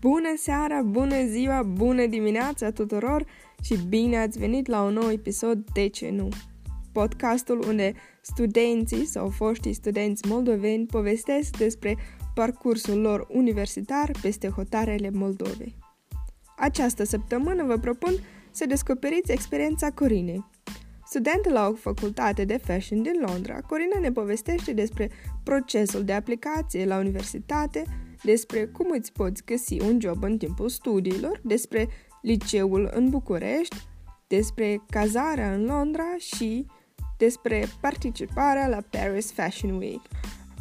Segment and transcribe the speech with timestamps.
[0.00, 3.24] Bună seara, bună ziua, bună dimineața tuturor
[3.62, 6.28] și bine ați venit la un nou episod De ce nu?
[6.92, 11.96] Podcastul unde studenții sau foștii studenți moldoveni povestesc despre
[12.34, 15.76] parcursul lor universitar peste hotarele Moldovei.
[16.56, 18.12] Această săptămână vă propun
[18.50, 20.44] să descoperiți experiența Corinei.
[21.06, 25.10] Studentă la o facultate de fashion din Londra, Corina ne povestește despre
[25.42, 27.84] procesul de aplicație la universitate,
[28.22, 31.88] despre cum îți poți găsi un job în timpul studiilor, despre
[32.22, 33.76] liceul în București,
[34.26, 36.66] despre cazarea în Londra și
[37.16, 40.02] despre participarea la Paris Fashion Week.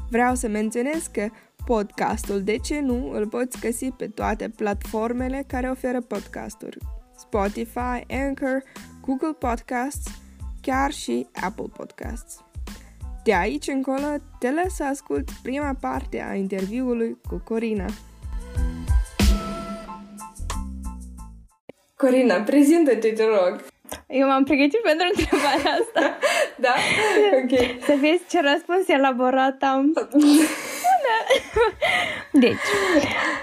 [0.10, 1.30] Vreau să menționez că
[1.66, 6.78] podcastul De ce nu îl poți găsi pe toate platformele care oferă podcasturi.
[7.18, 8.64] Spotify, Anchor,
[9.02, 10.12] Google Podcasts,
[10.62, 12.47] chiar și Apple Podcasts.
[13.28, 17.86] De aici încolo, te las să ascult prima parte a interviului cu Corina.
[21.96, 23.64] Corina, prezintă-te, te rog!
[24.08, 26.18] Eu m-am pregătit pentru întrebarea asta.
[26.66, 26.74] da?
[27.44, 27.84] Ok.
[27.86, 29.94] Să vezi ce răspuns elaborat am.
[30.12, 31.18] Bună!
[32.46, 32.68] Deci,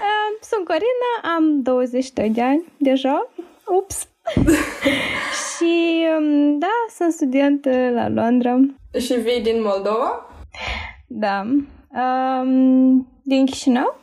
[0.09, 3.29] um, sunt Corina, am 22 de ani deja.
[3.65, 4.07] Ups!
[5.45, 8.59] și, um, da, sunt student la Londra.
[8.99, 10.29] Și vii din Moldova?
[11.07, 11.45] Da.
[12.01, 13.99] Um, din Chișinău.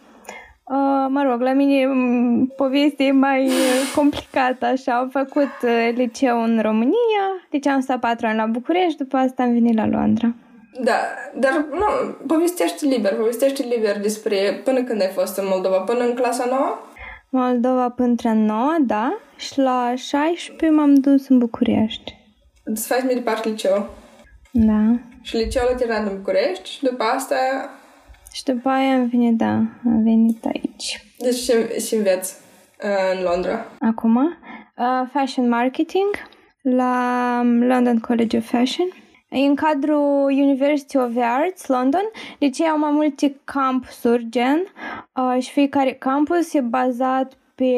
[0.65, 3.51] Uh, mă rog, la mine um, povestea e mai
[3.95, 4.99] complicată așa.
[4.99, 9.43] Am făcut uh, liceu în România, deci am stat patru ani la București, după asta
[9.43, 10.35] am venit la Londra.
[10.81, 10.99] Da,
[11.35, 11.87] dar nu,
[12.27, 16.79] povestește liber, povestește liber despre până când ai fost în Moldova, până în clasa nouă?
[17.35, 22.17] Moldova până între 9, da, și la 16 m-am dus în București.
[22.75, 23.91] Să faci mai departe liceu.
[24.51, 24.99] Da.
[25.23, 27.37] Și liceul a terminat în București și după asta...
[28.33, 29.53] Și după aia am venit, da,
[29.87, 31.07] am venit aici.
[31.19, 31.53] Deci și,
[31.87, 32.35] și înveți
[32.83, 33.67] uh, în Londra.
[33.81, 36.11] Acum, uh, fashion marketing
[36.63, 38.89] la London College of Fashion.
[39.35, 44.63] În cadrul University of the Arts, London, deci au mai multe campusuri, gen,
[45.15, 47.73] uh, și fiecare campus e bazat pe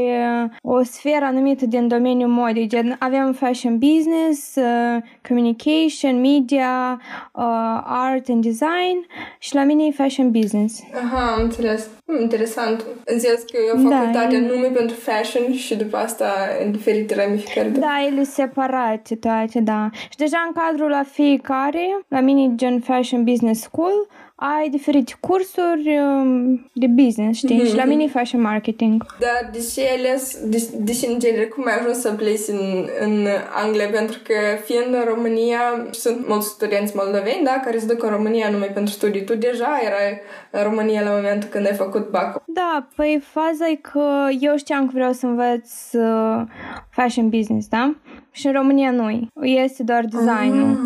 [0.63, 7.01] o sferă anumită din domeniul modei, gen avem fashion business, uh, communication, media,
[7.33, 9.07] uh, art and design
[9.39, 10.83] și la mine e fashion business.
[11.05, 11.89] Aha, am înțeles.
[12.07, 12.85] Hmm, interesant.
[13.05, 16.33] Înțeles că e o facultate da, numai pentru fashion și după asta
[16.65, 17.79] în diferite ramificări.
[17.79, 19.91] Da, ele separate toate, da.
[20.11, 24.09] Și deja în cadrul la fiecare, la mine gen fashion business school,
[24.53, 27.61] ai diferite cursuri um, de business, știi?
[27.61, 27.69] Mm-hmm.
[27.69, 29.07] Și la mine fashion marketing.
[29.19, 30.39] Da, deși ai ales,
[30.79, 33.89] deși în genere, cum ai ajuns să pleci în, în Anglia?
[33.89, 34.35] Pentru că
[34.65, 35.61] fiind în România,
[35.91, 39.25] sunt mulți studenți moldoveni, da, care se duc în România numai pentru studii.
[39.25, 42.43] Tu deja erai în România la momentul când ai făcut bac.
[42.47, 46.43] Da, păi faza e că eu știam că vreau să învăț uh,
[46.91, 47.95] fashion business, da?
[48.35, 49.11] Și în România nu
[49.45, 50.79] este doar designul.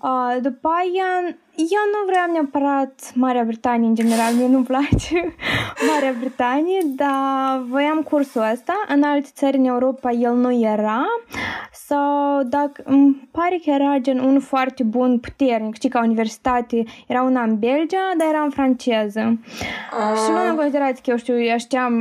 [0.00, 0.10] Ah.
[0.10, 5.34] Uh, după aia eu nu vreau neapărat Marea Britanie în general, mie nu-mi place
[5.92, 8.72] Marea Britanie, dar voiam cursul ăsta.
[8.88, 11.04] În alte țări în Europa el nu era
[11.72, 17.22] sau dacă îmi pare că era gen unul foarte bun, puternic, știi, ca universitate, era
[17.22, 19.20] una în Belgia, dar era în franceză.
[19.30, 20.18] Uh.
[20.24, 21.94] Și nu am considerat că eu știu, eu știam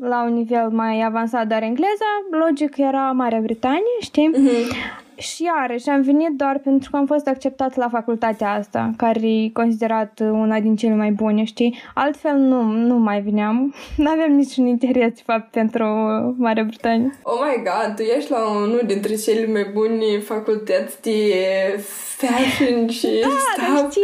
[0.00, 4.30] la un nivel mai avansat doar engleza, logic era Marea Britanie, știi?
[4.34, 4.98] Uh-huh.
[5.16, 9.50] Și iarăși am venit doar pentru că am fost acceptat la facultatea asta, care e
[9.52, 11.78] considerat una din cele mai bune, știi?
[11.94, 13.74] Altfel nu, nu mai veneam.
[13.96, 15.84] Nu aveam niciun interes, de fapt, pentru
[16.38, 17.18] Marea Britanie.
[17.22, 21.34] Oh my god, tu ești la unul dintre cele mai bune facultăți de
[22.16, 23.80] fashion și da, stuff.
[23.80, 24.02] Dar știi,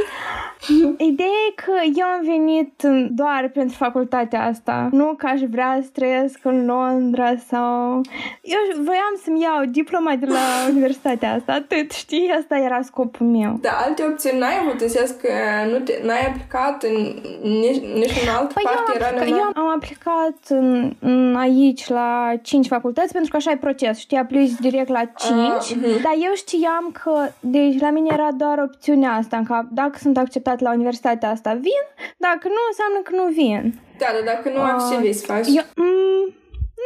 [1.10, 4.88] Ideea e că eu am venit doar pentru facultatea asta.
[4.92, 8.00] Nu că aș vrea să trăiesc în Londra sau...
[8.42, 12.34] Eu voiam să-mi iau diploma de la universitatea asta, atât, știi?
[12.38, 13.58] Asta era scopul meu.
[13.60, 15.28] Da, alte opțiuni n-ai avut, în sens că
[15.72, 19.68] nu te, n-ai aplicat în nici, nici în altă păi parte, eu, era eu am
[19.76, 24.88] aplicat în, în aici la 5 facultăți, pentru că așa e proces, știi, aplici direct
[24.88, 26.02] la 5, uh, uh-huh.
[26.02, 30.18] dar eu știam că, deci la mine era doar opțiunea asta, în cap, dacă sunt
[30.18, 31.84] acceptat aplicat la universitatea asta, vin,
[32.16, 33.62] dacă nu, înseamnă că nu vin.
[33.98, 35.46] Da, dar dacă nu, uh, ce vrei să faci?
[35.46, 36.24] Eu, mm,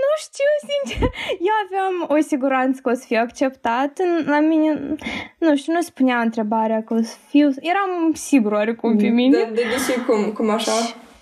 [0.05, 1.09] nu știu, sincer.
[1.49, 3.93] Eu aveam o siguranță că o să fiu acceptat.
[4.25, 4.97] La mine,
[5.39, 7.49] nu știu, nu spunea întrebarea că o să fiu...
[7.61, 9.37] Eram sigur oricum pe mine.
[9.37, 10.33] De, de, de și cum?
[10.33, 10.73] Cum așa?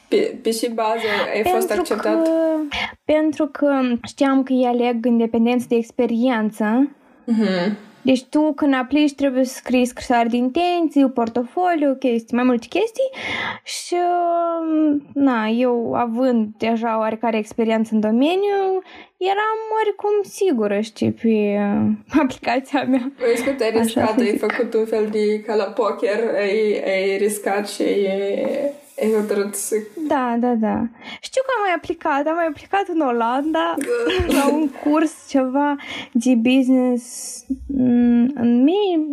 [0.09, 2.23] Pe, pe ce bază ai pentru fost acceptat?
[2.23, 2.31] Că,
[3.05, 6.89] pentru că știam că ei aleg independență de experiență.
[7.33, 7.87] Mm-hmm.
[8.09, 13.11] Deci tu când aplici trebuie să scrii scrisoare de intenții, portofoliu, chestii, mai multe chestii
[13.65, 13.97] și
[15.15, 18.83] na, eu având deja oarecare experiență în domeniu,
[19.17, 21.59] eram oricum sigură, știi, pe
[22.23, 23.13] aplicația mea.
[23.19, 27.69] Vezi că te-ai riscat, ai făcut un fel de ca la poker, ai, ai riscat
[27.69, 28.49] și ai
[29.01, 29.77] ai hotărât să...
[30.07, 30.87] Da, da, da.
[31.21, 33.75] Știu că am mai aplicat, am mai aplicat în Olanda
[34.27, 35.77] la un curs ceva
[36.13, 37.05] de business
[37.67, 38.65] mm, în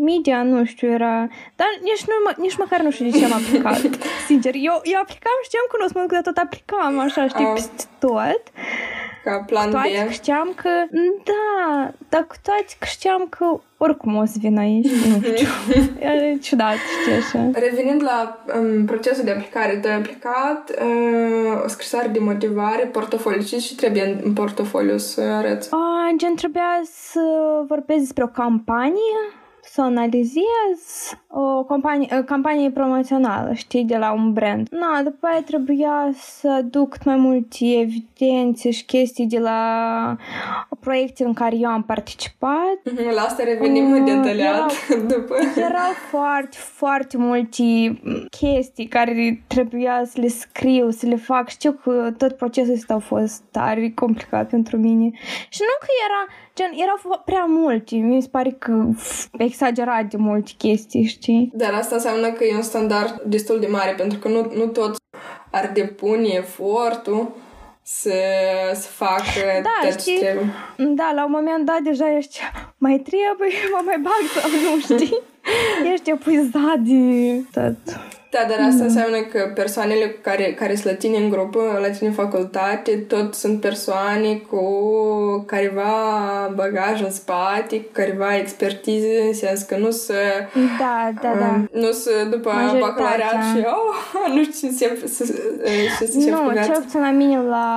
[0.03, 1.27] media, nu știu, era...
[1.55, 3.79] Dar nici, nu, nici măcar nu știu de ce am aplicat.
[4.27, 7.27] Sincer, eu, eu aplicam, știam că nu o să mă duc, dar tot aplicam așa,
[7.27, 8.43] știi, peste tot.
[9.25, 10.11] Ca plan toate B.
[10.11, 10.69] știam că,
[11.23, 13.45] da, dar cu toate că știam că
[13.77, 15.47] oricum o să vin aici, nu știu.
[16.09, 17.59] e ciudat, știi așa.
[17.59, 23.41] Revenind la um, procesul de aplicare, tu ai aplicat uh, o scrisoare de motivare, portofoliu.
[23.41, 25.69] Ce și trebuie în portofoliu să arăți?
[25.73, 27.19] Uh, gen trebuia să
[27.67, 29.19] vorbesc despre o campanie
[29.67, 30.79] să analizez
[31.27, 34.67] o companie, campanie promoțională, știi, de la un brand.
[34.71, 40.17] Na, după aia trebuia să aduc mai multe evidențe și chestii de la
[40.79, 42.77] proiecte în care eu am participat.
[42.83, 45.35] Mhm, la asta revenim uh, detaliat erau, după.
[45.55, 47.63] Erau foarte, foarte multe
[48.29, 51.49] chestii care trebuia să le scriu, să le fac.
[51.49, 55.11] Știu că tot procesul ăsta a fost tare complicat pentru mine.
[55.49, 57.95] Și nu că era Gen, erau prea mulți.
[57.95, 58.87] Mi se pare că
[59.37, 61.51] exagerat de multe chestii, știi?
[61.53, 64.99] Dar asta înseamnă că e un standard destul de mare, pentru că nu, nu toți
[65.51, 67.35] ar depune efortul
[67.81, 68.13] să,
[68.73, 70.53] să facă da, știi, trebuie.
[70.77, 72.39] Da, la un moment dat deja ești
[72.77, 75.17] mai trebuie, mă mai bag sau nu știi?
[75.93, 77.99] ești epuizat de tot.
[78.35, 78.87] Da, dar asta mm.
[78.87, 83.33] înseamnă că persoanele care, care sunt la tine în grupă, la tine în facultate, tot
[83.33, 84.63] sunt persoane cu
[85.45, 85.93] careva
[86.55, 90.13] bagaj în spate, cu careva expertiză, în sens că nu să...
[90.79, 91.47] Da, da, da.
[91.47, 95.25] Um, nu să după bacalaureat și oh, nu știu ce să, să,
[95.99, 97.67] să, să Nu, cel puțin la mine la,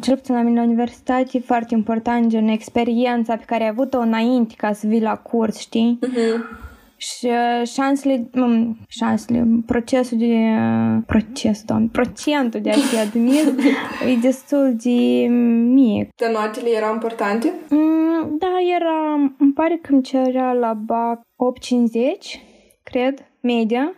[0.00, 3.98] cel puțin la mine la universitate e foarte important, gen experiența pe care ai avut-o
[3.98, 5.98] înainte ca să vii la curs, știi?
[6.02, 6.68] Uh-huh
[7.00, 13.46] și uh, șansele, um, șansele, procesul de, uh, proces, doamne, procentul de a fi admis
[14.10, 15.26] e destul de
[15.72, 16.08] mic.
[16.16, 17.52] Dar notele erau importante?
[17.70, 22.40] Mm, da, era, îmi pare că îmi cerea la BAC 850,
[22.82, 23.94] cred, media.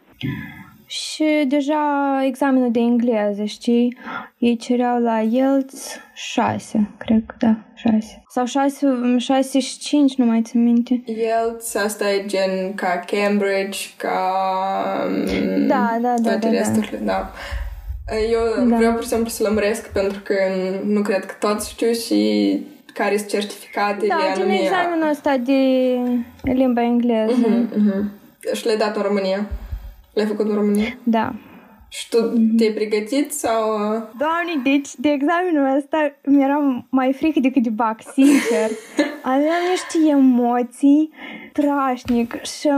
[0.93, 3.97] Și deja examenul de engleză, știi?
[4.39, 8.23] Ei cereau la IELTS 6, cred că da, 6.
[8.29, 8.87] Sau 6,
[9.19, 11.03] 6 și 5, nu mai țin minte.
[11.05, 14.19] IELTS, asta e gen ca Cambridge, ca...
[15.67, 17.33] Da, da, da, toate da, resturile, da.
[18.07, 18.17] da.
[18.17, 18.77] Eu da.
[18.77, 20.35] vreau pur și simplu să lămuresc pentru că
[20.85, 22.61] nu cred că toți știu și
[22.95, 27.33] care sunt certificatele Da, din examenul ăsta de limba engleză.
[27.33, 28.53] Uh-huh, uh-huh.
[28.53, 29.47] Și le-ai dat în România?
[30.13, 30.97] Le-ai făcut în România?
[31.03, 31.33] Da.
[31.89, 32.57] Și tu mm-hmm.
[32.57, 33.79] te-ai pregătit sau...
[34.19, 38.71] Doamne, deci de examenul ăsta mi-era mai frică decât de bac, sincer.
[39.23, 41.11] Aveam niște emoții
[41.53, 42.69] trașnic și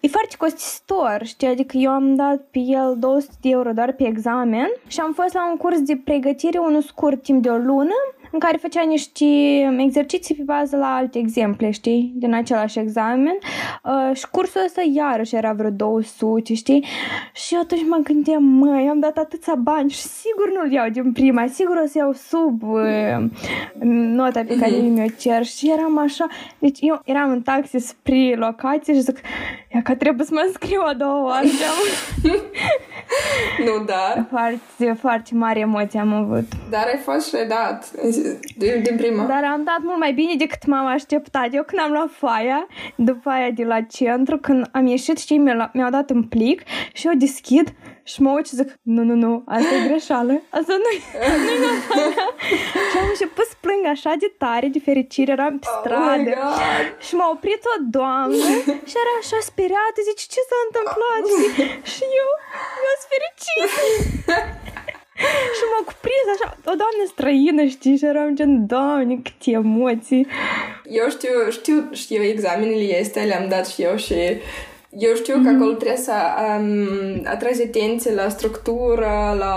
[0.00, 1.46] e foarte costisitor, știi?
[1.46, 5.34] Adică eu am dat pe el 200 de euro doar pe examen și am fost
[5.34, 7.94] la un curs de pregătire, unul scurt timp de o lună
[8.30, 9.24] în care făcea niște
[9.78, 13.38] exerciții pe bază la alte exemple, știi, din același examen.
[13.84, 16.84] Uh, și cursul ăsta iarăși era vreo 200, știi?
[17.32, 21.12] Și eu atunci mă gândeam, măi, am dat atâția bani și sigur nu-l iau din
[21.12, 23.24] prima, sigur o să iau sub uh,
[24.16, 25.44] nota pe care mi-o cer.
[25.44, 26.26] Și eram așa,
[26.58, 29.18] deci eu eram în taxi spre locație și zic,
[29.74, 31.46] ia că trebuie să mă înscriu a doua oară.
[33.66, 34.26] nu, dar...
[34.30, 36.44] Foarte, foarte mare emoție am avut.
[36.70, 37.90] Dar ai fost și dat
[38.56, 39.24] din, din prima.
[39.24, 41.48] Dar am dat mult mai bine decât m-am așteptat.
[41.52, 45.70] Eu când am luat foaia, după aia de la centru, când am ieșit, știi, mi-au,
[45.72, 46.62] mi dat un plic
[46.92, 50.74] și eu deschid și mă uit și zic, nu, nu, nu, asta e greșeală, asta
[50.84, 51.00] nu e
[52.90, 56.32] Și am început să plâng așa de tare, de fericire, eram pe oh stradă.
[56.36, 56.58] Oh
[57.06, 58.50] și m-a oprit o doamnă
[58.88, 61.22] și era așa speriată, zice, ce s-a întâmplat?
[61.32, 61.40] Oh.
[61.92, 62.30] Și eu,
[62.86, 63.70] eu sunt fericit.
[65.56, 70.26] și m-a cuprins așa, o doamnă străină, știi, și eram gen, doamne, câte emoții.
[70.84, 74.14] Eu știu, știu, știu examenele este, le-am dat și eu și
[74.98, 75.44] eu știu mm-hmm.
[75.44, 76.12] că acolo trebuie să
[76.58, 79.54] um, atragi atenție la structură, la...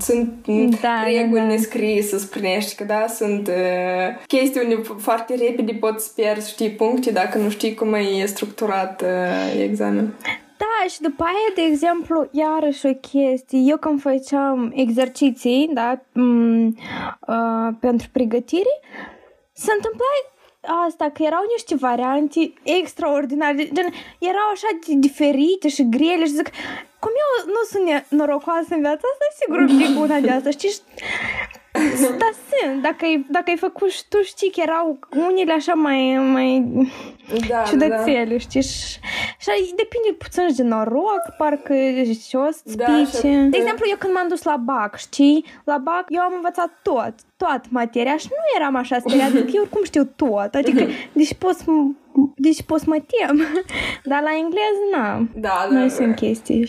[0.00, 0.32] Sunt
[0.80, 1.52] da, reguli da, da.
[1.52, 7.38] nescrise, spunești că da, sunt uh, chestii unde foarte repede poți pierzi, știi, puncte dacă
[7.38, 10.14] nu știi cum e structurat uh, examen.
[10.62, 16.72] Da, și după aia, de exemplu, iarăși o chestie, eu când făceam exerciții, da, m-
[17.28, 18.74] uh, pentru pregătire,
[19.52, 20.12] se întâmpla
[20.86, 23.88] asta, că erau niște variante extraordinare, gen,
[24.18, 26.48] erau așa de diferite și grele și zic,
[26.98, 30.70] cum eu nu sunt norocoasă în viața asta, sigur un una de asta, știi?
[32.00, 32.82] Da, sunt.
[32.82, 36.64] Dacă ai, dacă ai făcut și tu știi că erau unele așa mai, mai
[37.48, 38.38] da, ciudățele, da.
[38.38, 38.62] știi?
[38.62, 38.98] Și,
[39.38, 41.74] și depinde puțin de noroc, parcă
[42.28, 43.46] și o să da, pice.
[43.50, 45.44] De exemplu, eu când m-am dus la BAC, știi?
[45.64, 49.60] La BAC eu am învățat tot, toată materia și nu eram așa speriată, că eu
[49.60, 50.54] oricum știu tot.
[50.54, 51.64] Adică, deci pot să
[52.36, 53.40] deci pot să mă tem.
[54.10, 55.30] Dar la engleză, n-am.
[55.34, 55.78] Da, da.
[55.78, 56.68] Nu sunt chestii.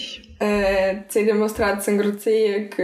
[1.07, 2.83] Ți-ai demonstrat singurăție că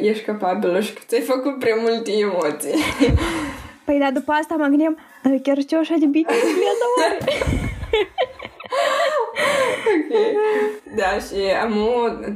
[0.00, 2.80] ești capabilă și că ți-ai făcut prea multe emoții.
[3.84, 4.98] Păi da, după asta mă gândeam,
[5.42, 6.26] chiar știu așa de bine
[6.62, 7.18] viața oare.
[9.94, 10.12] ok.
[10.96, 11.74] Da, și am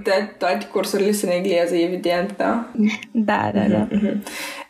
[0.02, 2.66] de toate cursurile sunt în engleză, evident, da?
[3.10, 3.88] Da, da, da.
[3.88, 4.16] Mm-hmm.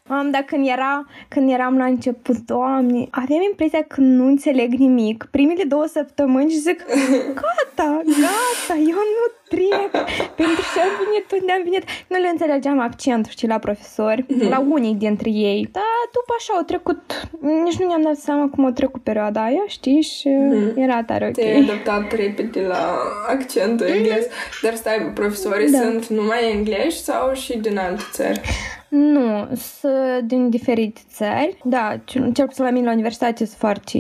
[0.09, 5.29] Um, dar când, era, când eram la început, doamne, aveam impresia că nu înțeleg nimic.
[5.31, 6.85] Primele două săptămâni și zic,
[7.43, 9.91] gata, gata, eu nu trec.
[10.37, 11.85] Pentru ce am venit unde am venit.
[12.07, 14.49] Nu le înțelegeam accentul, știi, la profesori, mm-hmm.
[14.49, 15.69] la unii dintre ei.
[15.73, 15.83] Dar
[16.13, 17.29] după așa au trecut,
[17.65, 20.77] nici nu ne-am dat seama cum au trecut perioada aia, știi, și mm-hmm.
[20.77, 21.33] era tare ok.
[21.33, 22.99] Te-ai adaptat repede la
[23.29, 23.97] accentul mm-hmm.
[23.97, 24.27] englez.
[24.63, 25.79] Dar stai, profesorii da.
[25.79, 28.41] sunt numai englezi sau și din alte țări?
[28.89, 31.59] Nu, sunt din diferite țări.
[31.65, 33.99] Da, cel puțin la mine la universitate sunt foarte...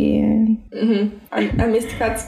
[0.74, 1.08] Mm-hmm.
[1.60, 2.26] Amestecați.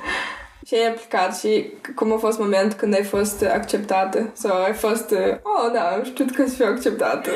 [0.66, 4.30] și ai aplicat și cum a fost moment când ai fost acceptată?
[4.32, 5.12] Sau ai fost,
[5.42, 7.30] oh da, știu că să fiu acceptată.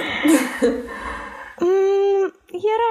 [1.61, 2.10] mm,
[2.52, 2.90] era,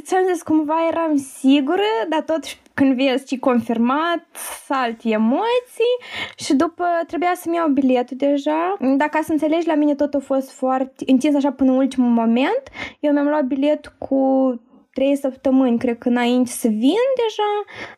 [0.00, 4.26] ți-am zis, cumva eram sigură, dar totuși când vezi ce confirmat,
[4.68, 5.94] alte emoții
[6.36, 8.76] și după trebuia să-mi iau biletul deja.
[8.96, 12.62] Dacă să înțelegi, la mine tot a fost foarte întins așa până în ultimul moment.
[13.00, 14.60] Eu mi-am luat bilet cu
[14.94, 17.52] trei săptămâni, cred că înainte să vin deja,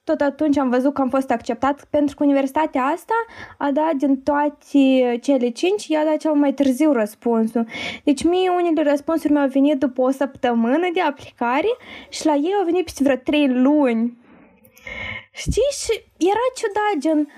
[0.05, 3.15] tot atunci am văzut că am fost acceptat pentru că universitatea asta
[3.59, 7.67] a dat din toate cele cinci, i-a dat cel mai târziu răspunsul.
[8.05, 11.77] Deci mie unele răspunsuri mi-au venit după o săptămână de aplicare
[12.09, 14.17] și la ei au venit peste vreo trei luni.
[15.33, 15.71] Știi?
[15.83, 17.29] Și era ciudat, gen,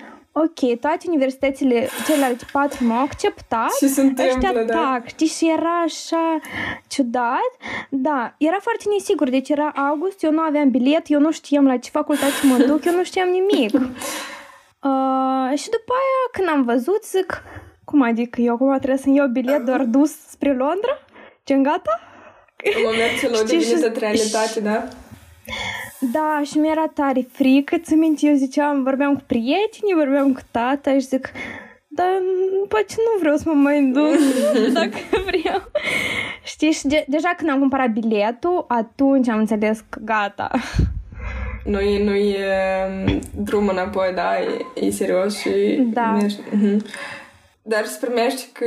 [0.42, 3.73] ok, toate universitățile celelalte patru m-au acceptat.
[3.76, 4.75] Și se întâmplă, da.
[4.75, 5.26] Tac, știi?
[5.26, 6.38] Și era așa
[6.87, 7.50] ciudat.
[7.88, 9.30] Da, era foarte nesigur.
[9.30, 12.85] Deci era august, eu nu aveam bilet, eu nu știam la ce facultate mă duc,
[12.85, 13.75] eu nu știam nimic.
[14.88, 17.42] uh, și după aia, când am văzut, zic,
[17.85, 20.99] cum adică eu acum trebuie să-mi iau bilet doar dus spre Londra?
[21.47, 22.00] Gen gata?
[22.64, 24.88] În momentul de devine realitate, da?
[26.00, 30.93] Da, și mi-era tare frică, ți minte, eu ziceam, vorbeam cu prietenii, vorbeam cu tata
[30.93, 31.31] și zic,
[31.88, 32.07] dar
[32.69, 34.19] poate nu vreau să mă mai duc
[34.78, 35.62] dacă vreau.
[36.45, 40.50] Știi, și de- deja când am cumpărat biletul, atunci am înțeles că gata.
[41.64, 42.45] Nu e, nu e
[43.07, 45.50] um, drum înapoi, da, e, e serios și...
[45.93, 46.17] Da.
[46.50, 46.85] Mhm.
[47.62, 48.67] Dar să primești că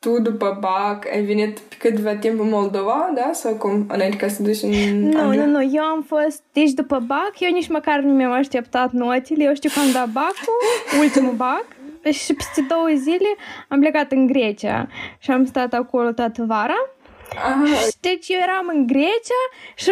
[0.00, 3.30] tu după BAC ai venit pe câteva timp în Moldova, da?
[3.32, 3.86] Sau cum?
[3.88, 5.44] Înainte ca să duci în Nu, Anglia?
[5.44, 5.70] nu, nu.
[5.72, 6.42] Eu am fost...
[6.52, 9.44] Deci după BAC, eu nici măcar nu mi-am așteptat notele.
[9.44, 10.54] Eu știu că am dat BAC-ul,
[11.02, 11.64] ultimul BAC.
[12.12, 13.28] Și peste două zile
[13.68, 14.88] am plecat în Grecia.
[15.18, 16.88] Și am stat acolo toată vara.
[17.36, 17.62] Aha.
[18.00, 19.42] Deci eu eram în Grecia
[19.74, 19.90] și,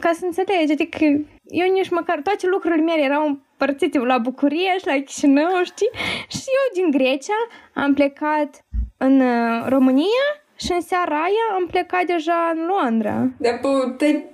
[0.00, 1.04] ca să înțelegi, adică
[1.44, 5.90] eu nici măcar, toate lucrurile mele erau împărțite la București, la Chișinău, știi?
[6.28, 7.40] Și eu din Grecia
[7.74, 8.64] am plecat
[8.96, 13.16] în uh, România și în seara aia am plecat deja în Londra.
[13.36, 13.60] Dar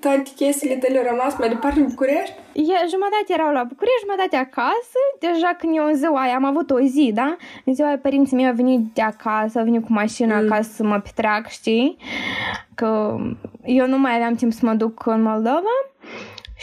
[0.00, 2.35] toate chestiile tale au rămas mai departe în București?
[2.52, 4.99] E, jumătate erau la București, jumătate acasă.
[5.19, 7.37] Deja când eu în ziua aia am avut o zi, da?
[7.64, 10.45] În ziua aia părinții mei au venit de acasă, au venit cu mașina mm.
[10.45, 11.97] acasă să mă petreac, știi?
[12.75, 13.16] Că
[13.64, 15.75] eu nu mai aveam timp să mă duc în Moldova.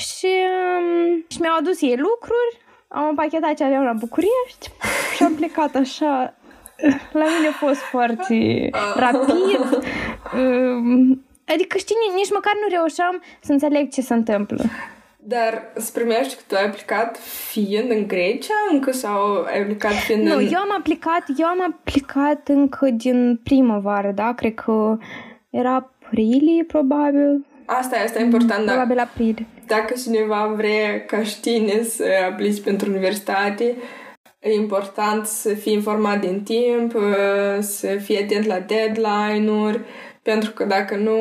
[0.02, 0.32] Și,
[0.78, 2.54] um, și mi-au adus ei lucruri,
[2.88, 4.72] am împachetat ce aveam la București
[5.16, 6.34] și am plecat așa
[7.12, 9.84] la mine a fost foarte rapid.
[10.34, 14.64] Um, adică, știi, nici măcar nu reușeam să înțeleg ce se întâmplă.
[15.24, 20.24] Dar îți primești că tu ai aplicat fiind în Grecia încă sau ai aplicat fiind
[20.24, 20.44] nu, în...
[20.44, 24.34] Nu, eu am aplicat, eu am aplicat încă din primăvară, da?
[24.34, 24.98] Cred că
[25.50, 27.46] era aprilie, probabil.
[27.80, 28.66] Asta e, asta e important.
[28.66, 29.48] Probabil aprilie.
[29.68, 33.76] Dacă cineva vrea ca și tine să aplici pentru universitate,
[34.44, 39.80] E important să fii informat din timp, uh, să fii atent la deadline-uri,
[40.22, 41.16] pentru că dacă nu,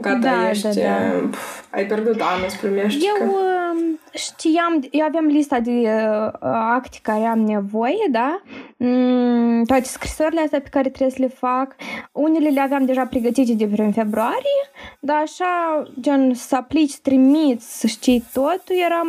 [0.00, 1.28] gata, da, ești, da, da.
[1.30, 3.06] Pf, ai pierdut anul să primești.
[3.06, 3.32] Eu, că...
[3.32, 8.42] Um, știam, eu aveam lista de uh, acte care am nevoie, da?
[8.76, 11.74] Mm, toate scrisorile astea pe care trebuie să le fac.
[12.12, 14.62] Unele le aveam deja pregătite de prin februarie,
[15.00, 19.00] dar așa, gen, să aplici, trimiți, să știi totul, era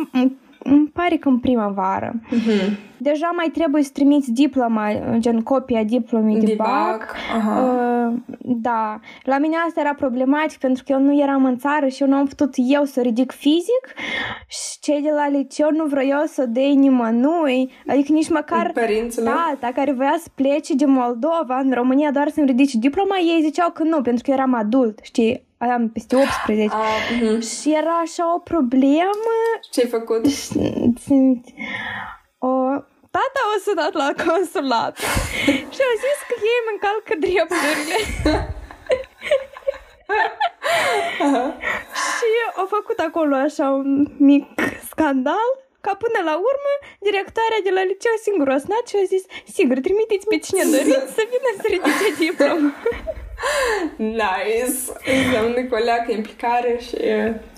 [0.64, 2.12] îmi pare că în primăvară.
[2.14, 2.90] Uh-huh.
[2.96, 6.68] Deja mai trebuie să trimiți diploma, gen copia diplomei de, de BAC.
[6.68, 7.16] BAC.
[7.16, 8.08] Uh-huh.
[8.08, 9.00] Uh, da.
[9.22, 12.14] La mine asta era problematic pentru că eu nu eram în țară și eu nu
[12.14, 13.84] am putut eu să ridic fizic
[14.48, 19.34] și cei de la liceu nu vreau să dea nimănui, adică nici măcar Părinților.
[19.34, 23.70] tata care voia să plece din Moldova în România doar să-mi ridice diploma, ei ziceau
[23.70, 25.50] că nu, pentru că eu eram adult, știi?
[25.64, 27.38] Aveam peste 18 A, uh-huh.
[27.50, 29.34] și era așa o problemă.
[29.70, 30.22] Ce-ai făcut?
[32.38, 32.52] O,
[33.14, 34.94] tata a sunat la consulat
[35.74, 37.96] și a zis că ei îmi încalcă drepturile.
[42.06, 42.28] și
[42.60, 44.46] au făcut acolo așa un mic
[44.90, 45.50] scandal
[45.86, 46.72] ca până la urmă,
[47.08, 49.24] directoarea de la liceu singur a sunat și a zis
[49.56, 52.68] sigur, trimiteți pe cine doriți să vină să ridice diplomă.
[53.96, 54.74] Nice!
[55.24, 56.96] Înseamnă că o leacă implicare și...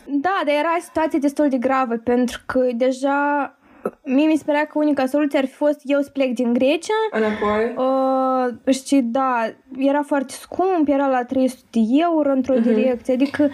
[0.07, 3.55] Da, dar era situație destul de gravă pentru că deja
[4.03, 6.93] Mie mi se părea că unica soluție ar fi fost eu să plec din Grecia.
[7.11, 7.75] Înapoi?
[7.77, 12.63] Uh, și da, era foarte scump, era la 300 de euro într-o uh-huh.
[12.63, 13.51] direcție, adică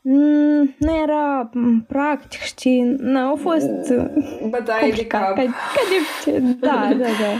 [0.00, 1.50] mm, nu era
[1.86, 3.92] practic, știi, nu, au fost
[4.48, 5.34] Bătaie complicat, de cap.
[5.34, 7.32] Ca, ca de ce, da, da, da.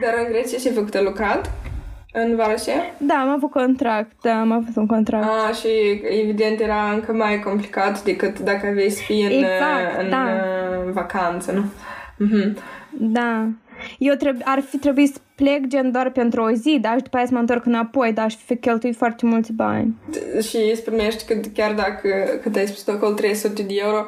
[0.00, 1.50] Dar în Grecia și-ai făcut lucrat?
[2.24, 2.94] În Varășe?
[2.98, 5.24] Da, am avut contract, da, am avut un contract.
[5.24, 5.68] Ah, și
[6.20, 10.26] evident era încă mai complicat decât dacă aveai să fii în, exact, în da.
[10.92, 11.64] vacanță, nu?
[12.26, 12.58] Mm-hmm.
[12.90, 13.48] Da.
[13.98, 17.16] Eu treb- ar fi trebuit să plec gen doar pentru o zi, da, și după
[17.16, 19.94] aia să mă întorc înapoi, dar aș fi cheltuit foarte mulți bani.
[20.48, 22.08] Și îți primești că chiar dacă
[22.42, 24.06] cât ai spus acolo 300 de euro,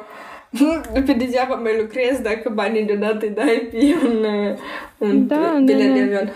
[1.05, 4.25] pe degeaba mai lucrezi dacă banii deodată îi dai pe un,
[4.97, 6.31] un da, bilet da, de avion.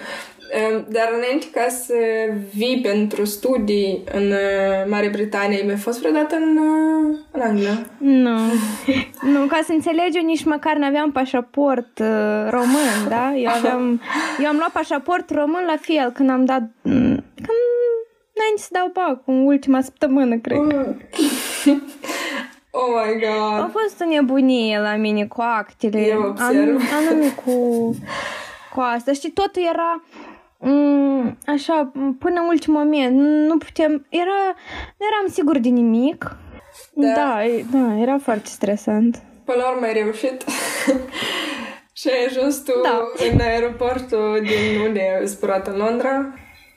[0.87, 1.95] Dar înainte ca să
[2.55, 7.85] vii pentru studii în uh, Marea Britanie, ai mai fost vreodată în, uh, în Anglia?
[7.97, 8.37] Nu.
[9.33, 13.33] nu, ca să înțelegi, eu nici măcar nu aveam pașaport uh, român, da?
[13.35, 14.01] Eu, aveam,
[14.39, 16.61] eu am luat pașaport român la fiel când am dat...
[16.81, 17.63] Mm, când
[18.33, 20.57] înainte să dau bac, în ultima săptămână, cred.
[22.75, 23.59] Oh my god!
[23.59, 25.99] A fost o nebunie la mine cu actele.
[25.99, 26.81] Eu observ.
[26.97, 27.51] Anume cu,
[28.73, 29.11] cu asta.
[29.13, 30.32] Știi, totul era mm,
[31.45, 34.55] așa, până în ultimul moment, nu putem, era,
[34.97, 36.37] nu eram sigur de nimic.
[36.93, 37.13] Da.
[37.13, 37.39] da,
[37.71, 39.21] da, era foarte stresant.
[39.45, 40.43] Până la urmă ai reușit.
[41.99, 43.01] și ai ajuns tu da.
[43.31, 46.33] în aeroportul din unde ai zburat în Londra?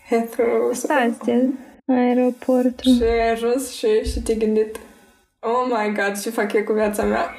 [0.08, 0.72] Heathrow?
[0.72, 1.50] Stansted,
[1.86, 2.92] aeroportul.
[2.92, 4.76] Și ai ajuns și, și te-ai gândit
[5.40, 7.30] Oh my god, ce fac eu cu viața mea?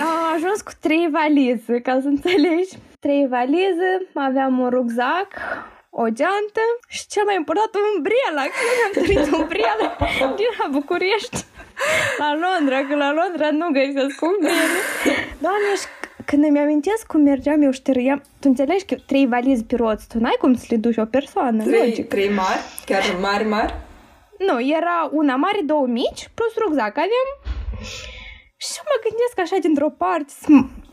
[0.00, 5.28] Am ajuns cu trei valize, ca să înțelegi trei valize, aveam un rucsac,
[5.90, 9.86] o geantă și cel mai important umbrela, că mi-am trimis umbrela
[10.36, 11.38] din la București
[12.18, 14.78] la Londra, că la Londra nu găsesc umbrele.
[15.44, 15.86] Doamne, și
[16.24, 20.18] când îmi amintesc cum mergeam eu șterâiam, tu înțelegi că trei valize pe roți, tu
[20.18, 22.08] n-ai cum să le duci o persoană, trei, logic.
[22.08, 22.60] Trei mari?
[22.84, 23.74] Chiar mari, mari?
[24.38, 26.96] Nu, era una mare, două mici, plus rucsac.
[26.96, 27.28] Aveam
[28.56, 30.32] și mă gândesc așa dintr-o parte,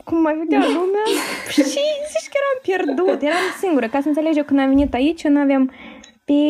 [0.08, 1.06] cum mai vedea lumea
[1.54, 3.86] și zici că eram pierdut, eram singură.
[3.88, 5.64] Ca să înțelegi, eu când am venit aici, eu nu aveam
[6.24, 6.40] pe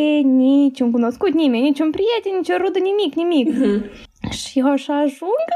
[0.44, 3.46] niciun cunoscut nimeni, niciun prieten, nici o rudă, nimic, nimic.
[3.52, 4.30] Mm-hmm.
[4.30, 5.46] Și eu așa ajung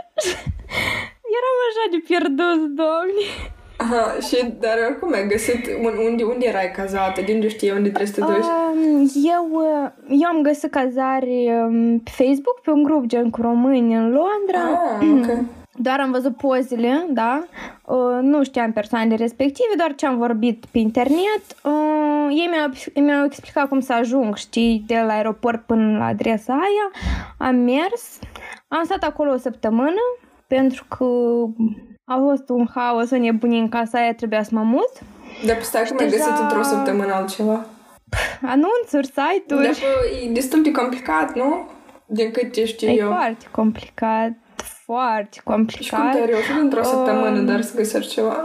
[1.38, 3.24] eram așa de pierdut, doamne.
[3.76, 5.66] Aha, și dar oricum ai găsit,
[6.08, 7.20] unde, unde erai cazată?
[7.20, 8.44] Din unde știi unde trebuie să te duci?
[8.44, 9.62] Um, eu,
[10.08, 14.62] eu am găsit cazare um, pe Facebook, pe un grup gen cu români în Londra.
[14.98, 15.46] Ah, ok.
[15.82, 17.44] Doar am văzut pozele, da?
[17.84, 21.42] Uh, nu știam persoanele respective, doar ce am vorbit pe internet.
[21.62, 26.52] Uh, ei mi-au, mi-au explicat cum să ajung, știi, de la aeroport până la adresa
[26.52, 26.90] aia.
[27.38, 28.18] Am mers,
[28.68, 30.00] am stat acolo o săptămână,
[30.46, 31.04] pentru că
[32.04, 34.92] a fost un haos, o nebunie în casa aia, trebuia să mă mut.
[35.46, 36.24] Dar pe stai că mai deja...
[36.24, 37.66] găsit într-o săptămână altceva.
[38.42, 39.64] Anunțuri, site-uri.
[39.64, 39.76] Dar
[40.24, 41.68] e destul de complicat, nu?
[42.06, 43.10] Din cât știu e eu.
[43.10, 44.32] E foarte complicat
[44.92, 45.84] foarte complicat.
[45.84, 48.42] Și cum te-ai reușit într-o săptămână, um, dar să găsești ceva?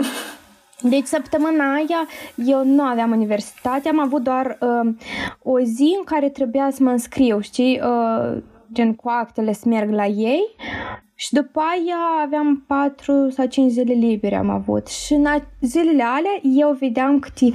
[0.81, 4.93] Deci săptămâna aia eu nu aveam universitate, am avut doar uh,
[5.43, 8.41] o zi în care trebuia să mă înscriu, știi, uh,
[8.73, 10.55] gen cu actele să merg la ei
[11.15, 15.25] și după aia aveam 4 sau 5 zile libere am avut și în
[15.61, 17.51] zilele alea eu vedeam câte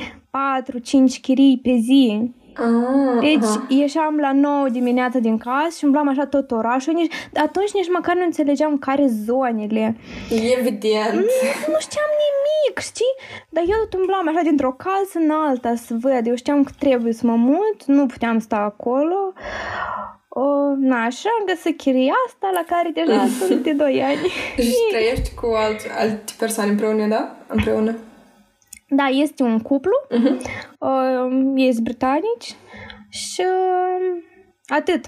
[1.11, 3.65] 4-5 chirii pe zi Ah, Deci aha.
[3.69, 6.93] ieșeam la 9 dimineața din casă și umblam așa tot orașul.
[6.93, 9.97] Nici, atunci nici măcar nu înțelegeam care zonele.
[10.59, 11.15] Evident.
[11.73, 13.15] Nu știam nimic, știi?
[13.49, 16.27] Dar eu tot umblam așa dintr-o casă în alta să văd.
[16.27, 19.33] Eu știam că trebuie să mă mut, nu puteam sta acolo.
[20.29, 20.43] O,
[20.79, 24.29] na, așa am găsit chiria asta la care deja sunt de 2 ani.
[24.67, 27.37] Și trăiești cu alți, alte persoane împreună, da?
[27.47, 27.95] Împreună.
[28.91, 30.41] Da, este un cuplu, Mhm.
[30.79, 32.55] uh, ei sunt britanici
[33.09, 34.23] și uh,
[34.67, 35.05] atât.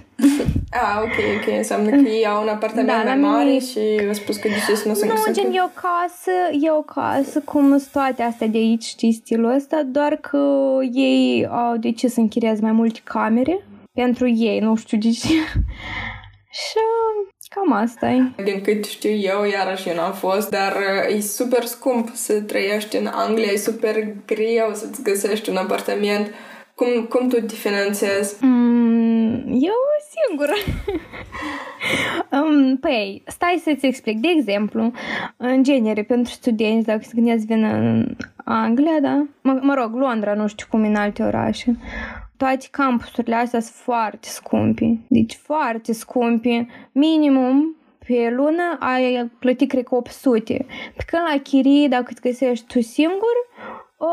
[0.71, 1.57] Ah, ok, ok.
[1.57, 4.49] Înseamnă că ei au un apartament Da, la mai mine- mare și au spus că
[4.49, 7.89] de ce să nu se Nu, gen, e o casă, e o casă, cum sunt
[7.93, 10.39] toate astea de aici, știi, stilul ăsta, doar că
[10.93, 15.29] ei au decis să închirieze mai multe camere pentru ei, nu știu de ce.
[16.63, 16.79] Și
[17.55, 18.43] cam asta e.
[18.43, 22.97] Din cât știu eu, iarăși eu n-am fost, dar uh, e super scump să trăiești
[22.97, 23.95] în Anglia, e super
[24.27, 26.35] greu să-ți găsești un apartament.
[26.75, 28.45] Cum, cum tu te finanțezi?
[28.45, 30.53] Mm, eu singură.
[32.39, 34.19] um, păi, stai să-ți explic.
[34.19, 34.93] De exemplu,
[35.37, 39.27] în genere, pentru studenți, dacă se gândesc vin în Anglia, da?
[39.41, 41.77] Mă, mă rog, Londra, nu știu cum e în alte orașe.
[42.43, 44.99] Toate campusurile astea sunt foarte scumpi.
[45.09, 46.67] Deci foarte scumpi.
[46.93, 47.77] Minimum
[48.07, 50.67] pe lună ai plătit, cred că 800.
[50.97, 53.37] Pe când la chirii, dacă îți găsești tu singur,
[53.97, 54.07] o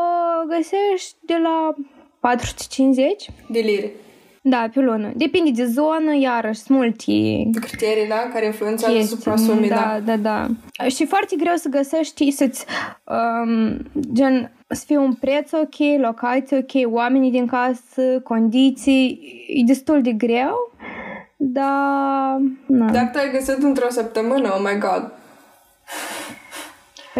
[0.48, 1.74] găsești de la
[2.20, 3.92] 450 De lire.
[4.42, 5.12] Da, pe lună.
[5.16, 7.12] Depinde de zonă, iarăși, sunt multe
[7.60, 8.28] Criterii, da?
[8.32, 9.16] Care influențează chestii.
[9.16, 10.16] asupra sumii, da, da?
[10.16, 10.88] da, da.
[10.88, 12.64] Și foarte greu să găsești, știi, să-ți,
[13.04, 13.76] um,
[14.12, 20.12] gen, să fie un preț ok, locație ok, oamenii din casă, condiții, e destul de
[20.12, 20.72] greu,
[21.36, 22.90] dar, na.
[22.90, 25.12] Dacă te-ai găsit într-o săptămână, oh my god.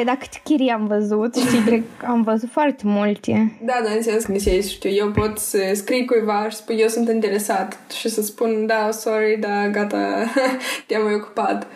[0.00, 3.58] Păi dacă câte chirii am văzut, știi, cred că am văzut foarte multe.
[3.62, 6.88] Da, dar în sens că nici știu, eu pot să scrii cuiva și spui eu
[6.88, 10.24] sunt interesat și să spun da, sorry, da, gata,
[10.86, 11.66] te-am mai ocupat.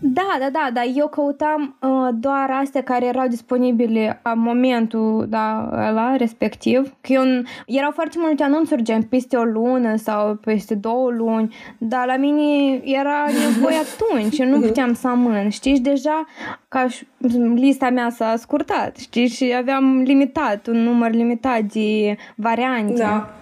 [0.00, 5.70] Da, da, da, dar eu căutam uh, doar astea care erau disponibile la momentul da,
[5.88, 6.94] ăla, respectiv.
[7.00, 11.54] Că eu, n- erau foarte multe anunțuri, gen peste o lună sau peste două luni,
[11.78, 15.76] dar la mine era nevoie atunci, eu nu puteam să amân, știți?
[15.76, 16.26] Și deja
[16.68, 17.06] ca și
[17.54, 19.34] lista mea s-a scurtat, știți?
[19.34, 22.92] Și aveam limitat, un număr limitat de variante.
[23.02, 23.34] Da.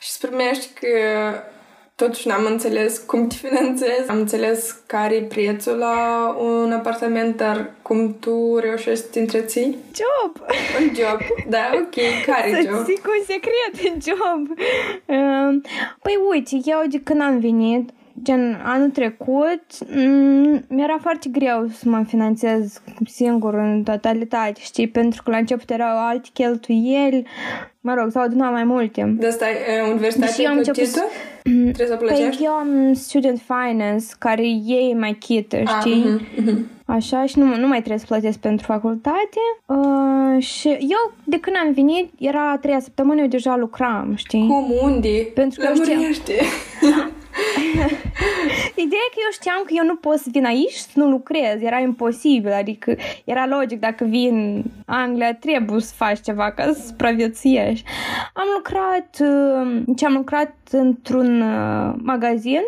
[0.00, 0.88] Și îți primești că
[2.04, 4.08] totuși n-am înțeles cum te finanțezi.
[4.08, 5.96] Am înțeles care e prețul la
[6.40, 9.76] un apartament, dar cum tu reușești să te întreții?
[9.94, 10.46] Job!
[10.80, 11.20] Un job.
[11.48, 11.94] Da, ok.
[12.26, 12.84] Care Să job?
[12.84, 14.48] zic un secret în job.
[15.06, 15.60] Uh,
[16.02, 17.90] Păi uite, eu de când am venit,
[18.22, 24.88] gen anul trecut, m- mi-era foarte greu să mă finanțez singur în totalitate, știi?
[24.88, 27.26] Pentru că la început erau alte cheltuieli,
[27.80, 29.14] mă rog, s-au adunat mai multe.
[29.18, 31.04] De asta e universitatea Și eu am e început plătită?
[31.72, 32.44] Trebuie să Păi plătești?
[32.44, 36.04] eu am student finance, care ei mai chită, Ah, știi?
[36.04, 36.66] mhm, mhm.
[36.86, 39.38] Așa, și nu, nu mai trebuie să plătesc pentru facultate.
[39.66, 44.46] Uh, și eu, de când am venit, era a treia săptămână, eu deja lucram, știi?
[44.46, 44.72] Cum?
[44.82, 45.30] Unde?
[45.34, 46.32] Pentru că eu știam- Lămurește.
[48.84, 51.62] Ideea e că eu știam că eu nu pot să vin aici să nu lucrez,
[51.62, 56.82] era imposibil, adică era logic dacă vin în Anglia trebuie să faci ceva ca să
[56.86, 57.84] supraviețuiești.
[58.34, 62.62] Am lucrat, uh, ce am lucrat într-un uh, magazin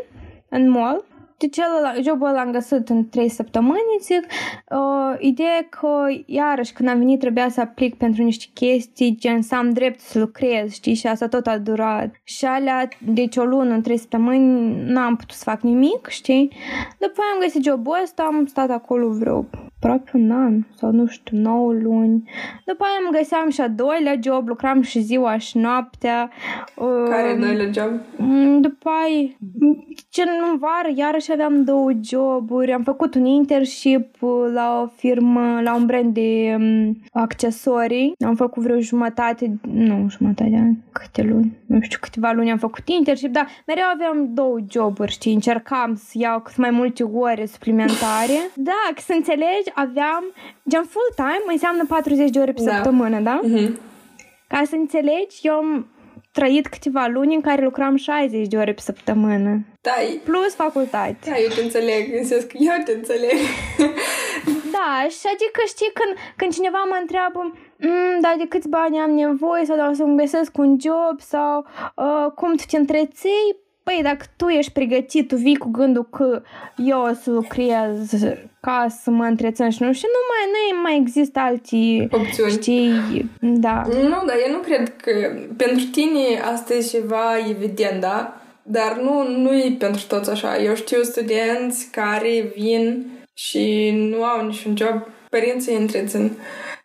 [0.48, 1.04] în mall,
[1.42, 4.26] deci ăla, jobul ăla am găsit în trei săptămâni, zic.
[4.70, 5.88] Uh, ideea e că,
[6.26, 10.18] iarăși, când am venit, trebuia să aplic pentru niște chestii, gen să am drept să
[10.18, 12.11] lucrez, știi, și asta tot a durat.
[12.24, 16.50] Și alea, deci o lună, în trei săptămâni, n-am putut să fac nimic, știi?
[16.98, 19.46] După aia am găsit jobul ăsta, am stat acolo vreo
[19.83, 22.31] aproape un an sau nu știu, 9 luni.
[22.64, 26.31] După aia îmi găseam și a doilea job, lucram și ziua și noaptea.
[26.76, 28.00] Uh, Care doilea job?
[28.16, 29.28] Mm, După aia,
[30.09, 32.73] ce în vară, iarăși aveam două joburi.
[32.73, 38.14] Am făcut un internship uh, la o firmă, la un brand de um, accesorii.
[38.27, 42.59] Am făcut vreo jumătate, nu jumătate de ani, câte luni, nu știu, câteva luni am
[42.59, 47.47] făcut internship, dar mereu aveam două joburi, știi, încercam să iau cât mai multe ore
[47.47, 48.37] suplimentare.
[48.71, 50.25] Da, că să înțelegi, aveam,
[50.68, 52.75] gen full-time înseamnă 40 de ore pe Da.
[52.75, 53.40] săptămână, da?
[53.42, 53.79] Mhm.
[54.47, 55.87] Ca să înțelegi, eu am
[56.33, 59.59] trăit câteva luni în care lucram 60 de ore pe săptămână.
[59.81, 61.16] Da, e- Plus facultate.
[61.31, 62.14] da, eu te înțeleg.
[62.18, 63.37] În sens că eu te înțeleg.
[64.73, 67.40] Da, și adică știi când, când cineva mă întreabă
[67.79, 71.66] mm, dar de câți bani am nevoie sau dacă să-mi găsesc un job sau
[71.97, 76.42] uh, cum tu te întreții, Păi, dacă tu ești pregătit, tu vii cu gândul că
[76.77, 78.11] eu o să lucrez
[78.61, 82.51] ca să mă întrețin și nu și nu mai, nu mai există alții Opțiuni.
[82.51, 82.92] știi,
[83.40, 83.83] da.
[83.87, 85.11] Nu, dar eu nu cred că
[85.57, 88.42] pentru tine asta e ceva evident, da?
[88.62, 90.59] Dar nu, nu e pentru toți așa.
[90.59, 96.33] Eu știu studenți care vin și nu au niciun job, părinții îi întrețin.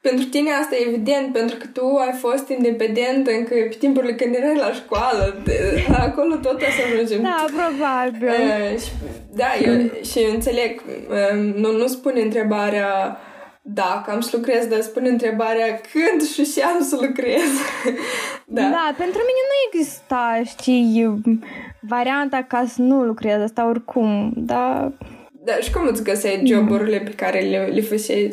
[0.09, 4.35] Pentru tine asta e evident, pentru că tu ai fost independent încă pe timpurile când
[4.35, 5.41] erai la școală.
[5.43, 7.21] De, acolo tot o să ajungem.
[7.21, 8.27] Da, probabil.
[8.27, 8.89] Uh, și,
[9.33, 10.81] da, eu și eu înțeleg.
[11.09, 13.17] Uh, nu, nu spune întrebarea
[13.61, 17.49] dacă am să lucrez, dar spune întrebarea când și ce am să lucrez.
[18.57, 18.61] da.
[18.61, 21.21] da, pentru mine nu exista, știi,
[21.81, 24.91] varianta ca să nu lucrez asta oricum, da.
[25.43, 28.29] Da, și cum îți găseai joburile pe care le, le făceai?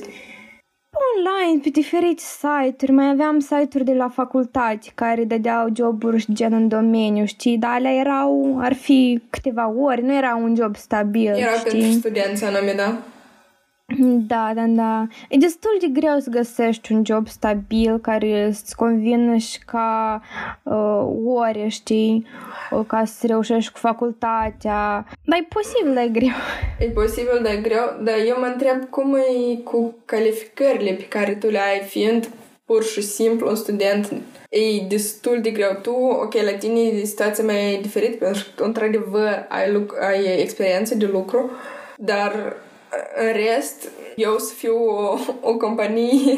[1.17, 6.69] Online, pe diferite site-uri, mai aveam site-uri de la facultate care dădeau joburi gen în
[6.69, 11.51] domeniu, știi, dar alea erau, ar fi câteva ori, nu era un job stabil, Era
[11.53, 11.71] știi?
[11.81, 12.99] pentru studenți anume, da?
[14.27, 15.07] Da, da, da.
[15.29, 20.23] E destul de greu să găsești un job stabil care să-ți convină și ca
[20.63, 22.27] uh, ore, știi,
[22.71, 25.07] uh, ca să reușești cu facultatea.
[25.25, 26.29] Dar e posibil, dar e greu.
[26.79, 27.97] E posibil, dar e greu.
[28.03, 32.29] Dar eu mă întreb cum e cu calificările pe care tu le ai, fiind
[32.65, 34.13] pur și simplu un student
[34.49, 35.79] e destul de greu.
[35.83, 40.95] Tu, ok, la tine e situația mai diferită, pentru că, într-adevăr, ai, luc- ai experiență
[40.95, 41.51] de lucru,
[41.97, 42.57] dar
[43.15, 46.35] în rest, eu să fiu o, o companie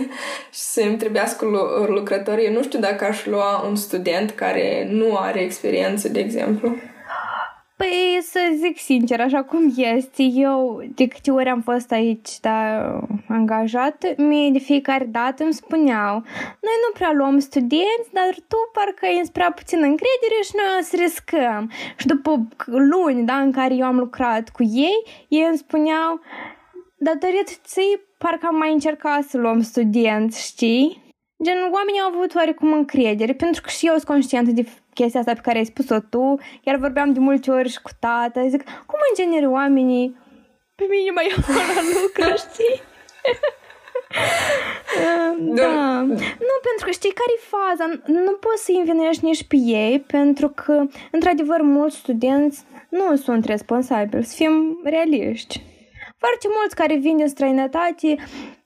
[0.51, 5.16] și să-mi trebuiască lu- lucrători, eu nu știu dacă aș lua un student care nu
[5.16, 6.77] are experiență, de exemplu.
[7.77, 12.91] Păi să zic sincer, așa cum este, eu de câte ori am fost aici, da,
[13.29, 16.12] angajat, mie de fiecare dată îmi spuneau,
[16.67, 20.83] noi nu prea luăm studenți, dar tu parcă ai prea puțin încredere și noi o
[20.83, 21.71] să riscăm.
[21.97, 26.21] Și după luni, da, în care eu am lucrat cu ei, ei îmi spuneau,
[26.99, 31.05] datorită ții, parcă am mai încercat să luăm studenți, știi?
[31.45, 34.67] Gen, oamenii au avut oarecum încredere, pentru că și eu sunt conștientă de
[34.98, 38.48] chestia asta pe care ai spus-o tu, chiar vorbeam de multe ori și cu tata,
[38.48, 40.16] zic, cum în genere oamenii
[40.74, 41.42] pe mine mai iau
[41.74, 42.76] la lucru, știi?
[45.61, 46.00] da.
[46.48, 47.85] Nu, pentru că știi care e faza?
[48.06, 54.24] Nu poți să-i învinuiești nici pe ei, pentru că, într-adevăr, mulți studenți nu sunt responsabili,
[54.24, 55.62] să fim realiști.
[56.18, 58.16] Foarte mulți care vin din străinătate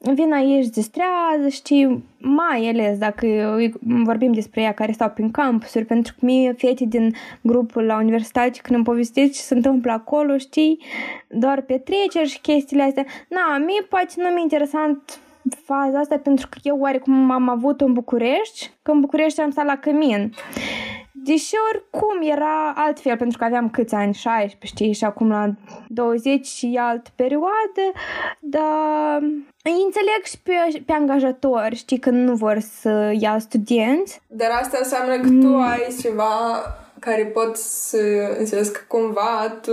[0.01, 3.27] vin aici, distrează, știi, mai ales dacă
[3.81, 8.59] vorbim despre ea care stau prin campusuri, pentru că mie fete din grupul la universitate,
[8.63, 10.79] când îmi povestiți ce se întâmplă acolo, știi,
[11.29, 13.05] doar petreceri și chestiile astea.
[13.29, 15.21] Na, mie poate nu mi-e interesant
[15.65, 19.65] faza asta pentru că eu oarecum am avut în București, că în București am stat
[19.65, 20.33] la cămin.
[21.25, 25.51] Deși oricum era altfel, pentru că aveam câți ani, 16, știi, și acum la
[25.89, 27.85] 20 și altă perioadă,
[28.41, 29.19] dar
[29.63, 34.21] îi înțeleg și pe, pe angajatori, știi, că nu vor să ia studenți.
[34.27, 35.61] Dar asta înseamnă că tu mm.
[35.61, 36.63] ai ceva
[36.99, 37.99] care pot să
[38.39, 39.73] înțeles că cumva tu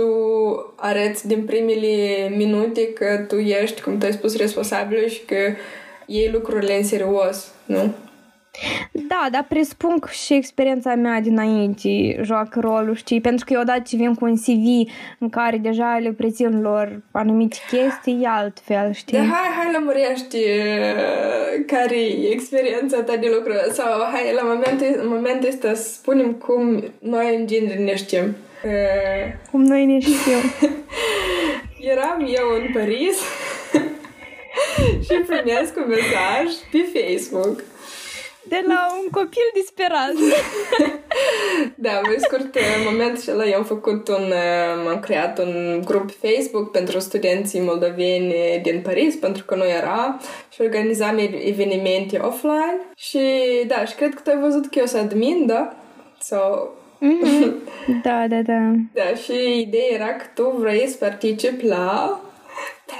[0.76, 5.36] arăți din primele minute că tu ești, cum tu ai spus, responsabil și că
[6.06, 7.94] iei lucrurile în serios, nu?
[8.92, 13.20] Da, dar presupun că și experiența mea dinainte joacă rolul, știi?
[13.20, 17.02] Pentru că eu odată ce vin cu un CV în care deja le prezint lor
[17.10, 19.18] anumite chestii, e altfel, știi?
[19.18, 20.38] Da, hai, hai lămurești
[21.66, 26.32] care e experiența ta de lucru sau hai la momentul, în momentul ăsta să spunem
[26.32, 28.36] cum noi în genere ne știm.
[29.50, 30.68] Cum noi ne știm.
[31.92, 33.18] Eram eu în Paris
[35.06, 37.62] și primesc un mesaj pe Facebook
[38.48, 40.12] de la un copil disperat.
[41.86, 44.32] da, mai scurt, în momentul ăla eu am făcut un,
[44.88, 50.60] am creat un grup Facebook pentru studenții moldoveni din Paris, pentru că nu era și
[50.60, 53.20] organizam evenimente offline și
[53.66, 55.76] da, și cred că tu ai văzut că eu sunt admin, da?
[56.18, 56.76] Sau...
[57.00, 57.52] Mm-hmm.
[58.02, 58.72] Da, da, da.
[58.92, 62.20] Da, și ideea era că tu vrei să participi la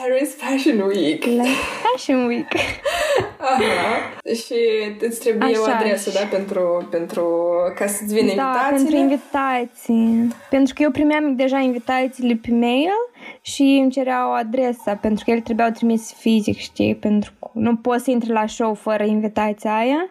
[0.00, 1.24] Paris Fashion Week.
[1.24, 1.44] La
[1.82, 2.52] Fashion Week.
[3.38, 4.18] Aha.
[4.34, 4.54] Și
[5.00, 6.26] îți trebuie Așa, o adresă, da?
[6.30, 8.76] Pentru, pentru ca să-ți vină da, invitațiile?
[8.76, 10.34] pentru invitații.
[10.50, 12.98] Pentru că eu primeam deja invitațiile pe mail
[13.40, 16.94] și îmi cereau adresa, pentru că ele trebuiau trimis fizic, știi?
[16.94, 20.10] Pentru că nu poți să intri la show fără invitația aia,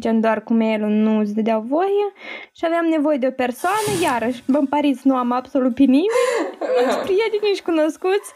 [0.00, 2.12] gen doar cu mail-ul nu îți dădeau voie.
[2.56, 6.08] Și aveam nevoie de o persoană, iarăși, în Paris nu am absolut pe nimeni,
[6.84, 8.32] nici prieteni, nici cunoscuți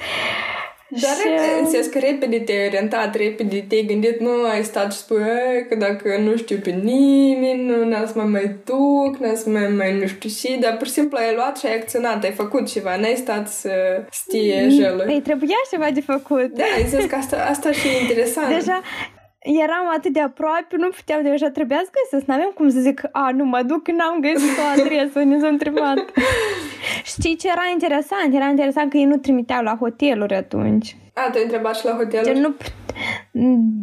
[0.90, 1.60] Dar și...
[1.60, 5.74] în sens că repede te-ai orientat, repede te-ai gândit, nu ai stat și spui că
[5.74, 9.98] dacă nu știu pe nimeni, nu n să mă mai duc, n să mai, mai
[9.98, 12.96] nu știu și, dar pur și simplu ai luat și ai acționat, ai făcut ceva,
[12.96, 13.70] n-ai stat să
[14.10, 15.02] stie mm, jelul.
[15.06, 16.46] Păi trebuia ceva de făcut.
[16.46, 18.48] Da, în sens că asta, asta și e interesant.
[18.48, 18.80] Deja,
[19.38, 23.30] eram atât de aproape, nu puteam, deja trebuia să găsesc, n-aveam cum să zic, a,
[23.32, 25.98] nu mă duc, n-am găsit o adresă unde s-a întrebat.
[27.10, 28.34] Știi ce era interesant?
[28.34, 30.96] Era interesant că ei nu trimiteau la hoteluri atunci.
[31.14, 32.24] A, te-ai întrebat și la hotel?
[32.24, 32.54] Gen, nu,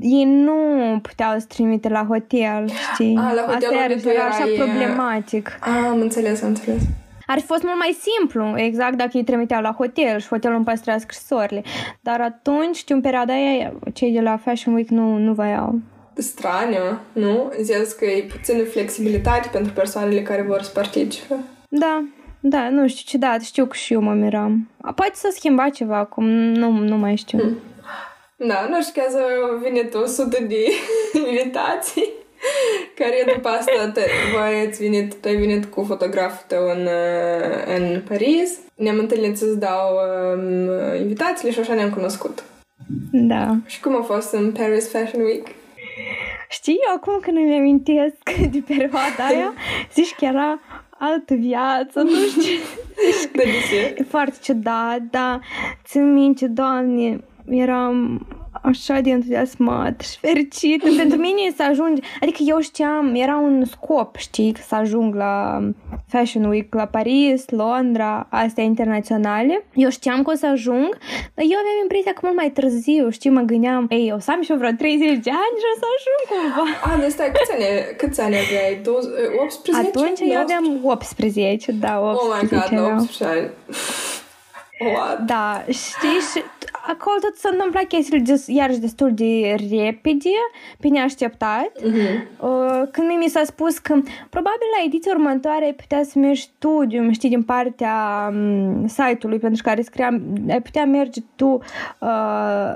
[0.02, 0.56] ei nu
[1.02, 3.16] puteau să trimite la hotel, știi?
[3.16, 5.58] A, la hotel Asta era așa problematic.
[5.60, 6.82] A, am înțeles, am înțeles.
[7.28, 10.66] Ar fi fost mult mai simplu, exact dacă îi trimiteau la hotel și hotelul îmi
[10.66, 11.64] păstrea scrisorile.
[12.02, 15.80] Dar atunci, știu, în perioada aia, cei de la Fashion Week nu, nu voiau.
[16.14, 17.52] Straniu, nu?
[17.62, 21.36] Zis că e puțină flexibilitate pentru persoanele care vor să participe.
[21.70, 22.04] Da,
[22.50, 24.70] da, nu știu ce dat, știu că și eu mă miram.
[24.96, 27.40] Poate să schimba ceva acum, nu, nu mai știu.
[27.40, 27.58] Hmm.
[28.38, 29.24] Da, nu știu, că să
[29.64, 30.66] vine tu 100 de
[31.30, 32.10] invitații
[32.96, 34.02] care după asta te,
[34.34, 38.60] voi ați venit, tu ai venit cu fotograful tău în, uh, în Paris.
[38.76, 39.90] Ne-am întâlnit să-ți dau
[40.34, 42.44] um, invitațiile și așa ne-am cunoscut.
[43.12, 43.56] Da.
[43.66, 45.48] Și cum a fost în Paris Fashion Week?
[46.50, 49.54] Știi, acum când îmi amintesc de perioada aia,
[49.96, 50.60] zici că era
[51.00, 52.60] altă viață, nu știu.
[53.34, 53.96] de ce?
[53.98, 55.40] E foarte ciudat, da.
[55.84, 58.28] Țin minte, doamne, eram
[58.68, 60.84] așa de entuziasmat și fericit.
[61.02, 65.60] Pentru mine să ajungi, adică eu știam, era un scop, știi, să ajung la
[66.08, 69.66] Fashion Week, la Paris, Londra, astea internaționale.
[69.74, 70.98] Eu știam că o să ajung,
[71.34, 74.42] dar eu aveam impresia că mult mai târziu, știi, mă gândeam, ei, o să am
[74.42, 76.64] și eu vreo 30 de ani și o să ajung cumva.
[76.88, 78.82] A, de stai, câți ani, câți ani aveai?
[79.44, 79.88] 18?
[79.88, 83.50] Atunci eu aveam 18, da, 18 Oh my god, 18 ani.
[84.80, 85.20] What?
[85.20, 86.44] Da, știi, și
[86.88, 90.30] acolo tot s-a întâmplat chestiile de, iarăși destul de repede,
[90.80, 91.72] pe neașteptat.
[91.80, 92.92] Uh-huh.
[92.92, 93.94] Când mi s-a spus că
[94.30, 99.64] probabil la ediția următoare ai putea să mergi studiu, știi, din partea um, site-ului pentru
[99.64, 101.60] care scriam, ai putea merge tu uh,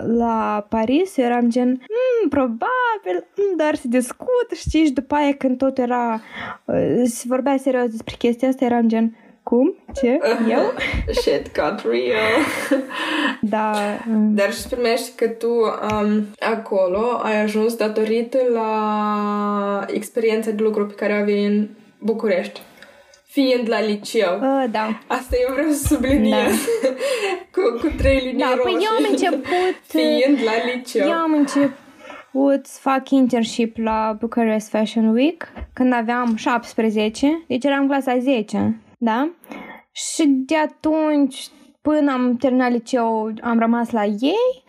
[0.04, 5.34] la Paris, eu eram gen, mm, probabil, mm, doar să discut, știi, și după aia
[5.34, 6.22] când tot era,
[6.66, 9.16] uh, se vorbea serios despre chestia asta, eram gen,
[9.52, 9.76] cum?
[9.94, 10.20] Ce?
[10.50, 10.74] Eu?
[11.22, 12.42] Shit got real.
[13.56, 13.74] da.
[14.08, 20.94] Dar și primești că tu um, acolo ai ajuns datorită la experiența de lucru pe
[20.94, 21.68] care o aveai în
[22.00, 22.62] București
[23.26, 24.34] fiind la liceu.
[24.34, 25.00] Uh, da.
[25.08, 26.68] Asta eu vreau să subliniez.
[26.82, 26.90] Da.
[27.54, 28.78] cu, cu trei linii da, roșii.
[28.78, 29.46] Păi eu am început...
[29.84, 31.08] fiind la liceu.
[31.08, 37.88] Eu am început să fac internship la Bucharest Fashion Week când aveam 17, deci eram
[37.88, 39.30] clasa 10 da?
[39.92, 41.48] Și de atunci
[41.82, 44.64] până am terminat liceu am rămas la ei.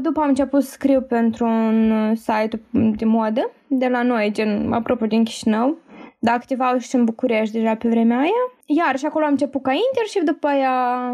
[0.00, 5.06] După am început să scriu pentru un site de modă de la noi, gen apropo
[5.06, 5.76] din Chișinău.
[6.18, 8.52] Dar activau și în București deja pe vremea aia.
[8.66, 11.06] Iar și acolo am început ca internship, după aia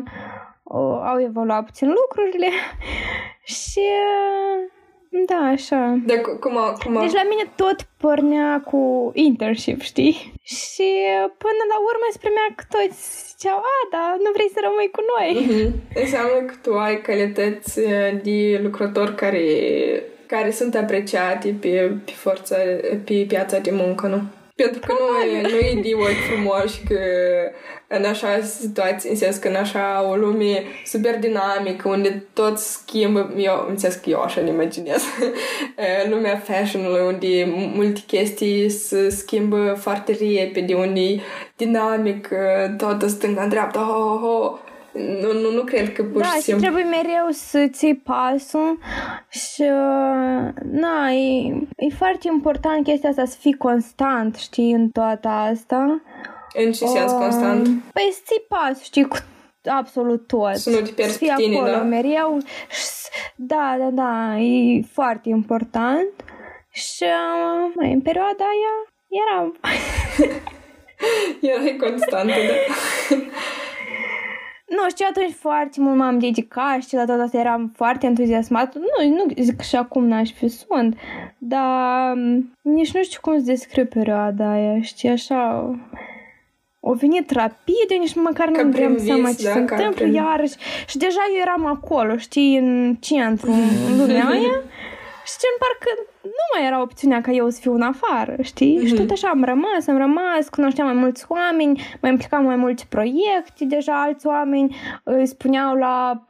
[1.11, 2.49] au evoluat puțin lucrurile
[3.63, 3.81] și
[5.27, 5.99] da, așa.
[6.05, 7.01] De cum a, cum a...
[7.01, 10.33] Deci la mine tot pornea cu internship, știi?
[10.43, 10.89] Și
[11.45, 12.99] până la urmă se primea că toți
[13.29, 15.31] ziceau, a, da, nu vrei să rămâi cu noi.
[15.41, 15.69] Mm-hmm.
[16.03, 19.47] Înseamnă că tu ai calități eh, de lucrători care,
[20.27, 22.57] care sunt apreciate pe, pe forța,
[23.05, 24.23] pe piața de muncă, nu?
[24.57, 26.99] Pentru că nu e, nu e de ochi frumoși că
[27.89, 33.35] în așa situații, în sens că în așa o lume super dinamică, unde tot schimbă,
[33.37, 35.03] eu, în sens că eu așa ne imaginez,
[36.11, 41.21] lumea fashion-ului, unde multe chestii se schimbă foarte repede, unde e
[41.57, 42.29] dinamic,
[42.77, 44.59] toată stânga-dreapta, ho, ho, ho,
[44.97, 46.63] nu, nu, nu cred că pur da, și simplu...
[46.63, 48.79] trebuie mereu să ții pasul
[49.29, 49.63] și
[50.71, 56.03] na, e, e foarte important chestia asta să fii constant, știi, în toată asta.
[56.55, 57.65] În ce sens uh, constant?
[57.93, 59.17] Păi să ții pasul, știi, cu
[59.65, 60.55] absolut tot.
[60.55, 61.83] Să nu te să fii acolo da?
[61.83, 62.39] mereu.
[63.37, 66.09] Da, da, da, e foarte important.
[66.71, 67.05] Și
[67.75, 68.75] mai, în perioada aia
[69.25, 69.57] eram...
[71.41, 73.17] Erai constantă, da?
[74.67, 78.75] Nu, știu, atunci foarte mult m-am dedicat și la tot asta eram foarte entuziasmat.
[78.75, 80.97] Nu, nu zic că și acum n-aș fi sunt,
[81.39, 85.71] dar mm, nici nu știu cum să descriu perioada aia, știi, așa...
[86.81, 90.13] O venit rapid, nici măcar nu vreau seama ce da, se întâmplă prin...
[90.13, 90.55] iarăși.
[90.87, 93.51] Și deja eu eram acolo, știi, în centru,
[93.89, 94.63] în lumea aia.
[95.27, 95.91] Și gen parcă
[96.27, 98.79] nu mai era opțiunea ca eu să fiu în afară, știi?
[98.79, 98.87] Mm-hmm.
[98.87, 102.85] Și tot așa am rămas, am rămas, cunoșteam mai mulți oameni, mă implicam mai multe
[102.89, 106.27] proiecte, deja alți oameni îi spuneau la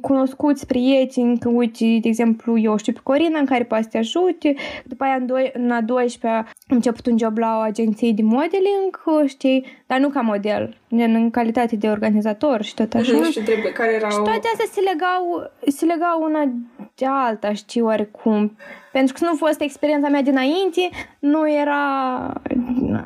[0.00, 3.98] cunoscuți prieteni, că uite, de exemplu, eu știu pe Corina în care poate să te
[3.98, 4.54] ajute,
[4.84, 8.22] după aia în, doi, în a 12 am început un job la o agenție de
[8.22, 13.12] modeling, știi, dar nu ca model, în calitate de organizator și tot așa.
[13.12, 14.10] Nu știu, trebuie, care erau...
[14.10, 16.52] Și toate astea se legau, se legau una
[17.00, 18.56] de alta, știi, oarecum.
[18.92, 20.88] Pentru că nu fost experiența mea dinainte,
[21.18, 21.82] nu era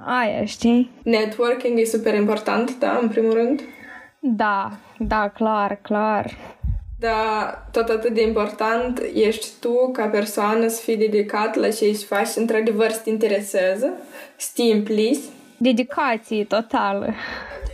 [0.07, 0.91] aia, știi?
[1.03, 3.61] Networking e super important, da, în primul rând?
[4.19, 6.31] Da, da, clar, clar.
[6.99, 12.05] Dar tot atât de important ești tu ca persoană să fii dedicat la ce îți
[12.05, 13.93] faci, într-adevăr să te interesează,
[14.37, 15.19] să te implici.
[15.57, 17.15] Dedicație totală.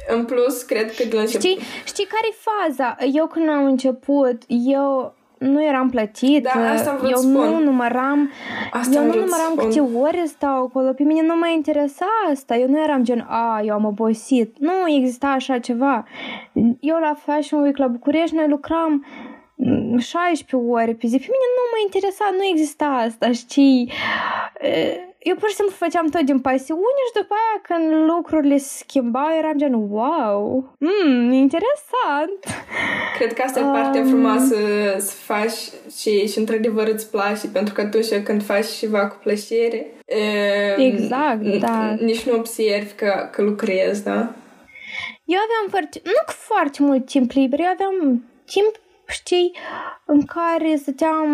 [0.09, 1.45] În plus, cred că de la început...
[1.45, 2.97] Știi, știi care e faza?
[3.13, 7.33] Eu când am început, eu nu eram plătit, da, asta eu spun.
[7.33, 8.31] nu număram,
[8.71, 9.65] asta eu nu număram spun.
[9.65, 13.61] câte ore stau acolo, pe mine nu mă interesa asta, eu nu eram gen, a,
[13.65, 16.05] eu am obosit, nu exista așa ceva.
[16.81, 19.05] Eu la Fashion Week la București, noi lucram
[19.99, 23.93] 16 ore pe zi, pe mine nu mă interesa, nu exista asta, știi?
[25.23, 29.37] Eu pur și simplu făceam tot din pasiune și după aia când lucrurile se schimbau
[29.39, 32.41] eram gen wow, mm, interesant.
[33.19, 33.69] Cred că asta um...
[33.69, 34.57] e partea frumoasă
[34.99, 35.61] să faci
[35.99, 39.87] și, și într-adevăr îți place pentru că atunci când faci ceva cu plăcere
[40.77, 41.97] exact, da.
[42.01, 44.31] nici nu observi că, că lucrezi, da?
[45.25, 49.57] Eu aveam foarte, nu foarte mult timp liber, eu aveam timp știi,
[50.05, 51.29] în care stăteam,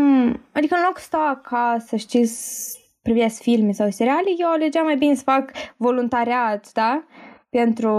[0.53, 4.96] adică în loc să stau acasă, știi, să privesc filme sau seriale, eu alegeam mai
[4.96, 7.04] bine să fac voluntariat, da?
[7.50, 7.92] Pentru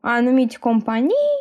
[0.00, 1.36] anumite companii,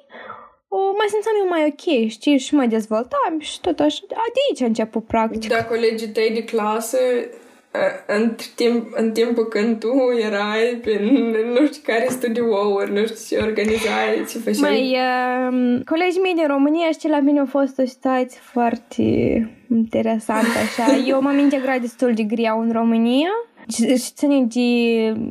[0.67, 3.99] o, mai simțeam eu mai ok, știi, și mă dezvoltam și tot așa.
[4.07, 5.49] De aici a început, practic.
[5.49, 6.97] Da, colegii tăi de clasă
[8.07, 10.99] în, timp, în timpul când tu erai pe
[11.59, 14.61] nu știu care studiouri, nu știu ce organizai, ce făceai.
[14.61, 19.03] Mai, uh, colegii mei din România știi, la mine a fost o situație foarte
[19.69, 20.95] interesantă așa.
[21.11, 23.29] Eu m-am integrat destul de greu în România
[23.73, 24.69] și ține de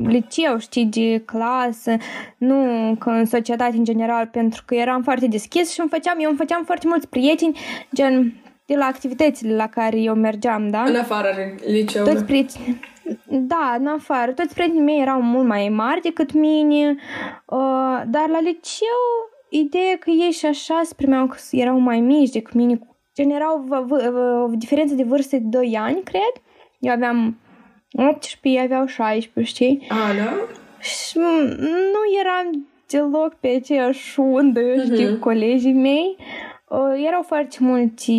[0.09, 1.97] liceu, știi, de clasă,
[2.37, 2.55] nu
[2.99, 6.37] că în societate în general, pentru că eram foarte deschis și îmi făceam, eu îmi
[6.37, 7.59] făceam foarte mulți prieteni,
[7.95, 8.33] gen
[8.67, 10.83] de la activitățile la care eu mergeam, da?
[10.83, 11.29] În afara
[11.65, 12.13] liceului.
[12.13, 12.79] Toți prietenii,
[13.25, 14.31] da, în afară.
[14.31, 16.95] Toți prietenii mei erau mult mai mari decât mine,
[17.45, 19.03] uh, dar la liceu,
[19.49, 22.79] ideea că ei și așa se primeau că erau mai mici decât mine.
[23.15, 23.65] Gen, erau
[24.43, 26.33] o diferență de vârstă de 2 ani, cred.
[26.79, 27.39] Eu aveam
[27.91, 29.87] 18, ei aveau 16, știi?
[29.89, 30.33] A, da?
[30.79, 31.17] Și
[31.93, 35.09] nu eram deloc pe aceeași undă, știi, uh-huh.
[35.09, 36.17] cu colegii mei
[37.05, 38.13] erau foarte multe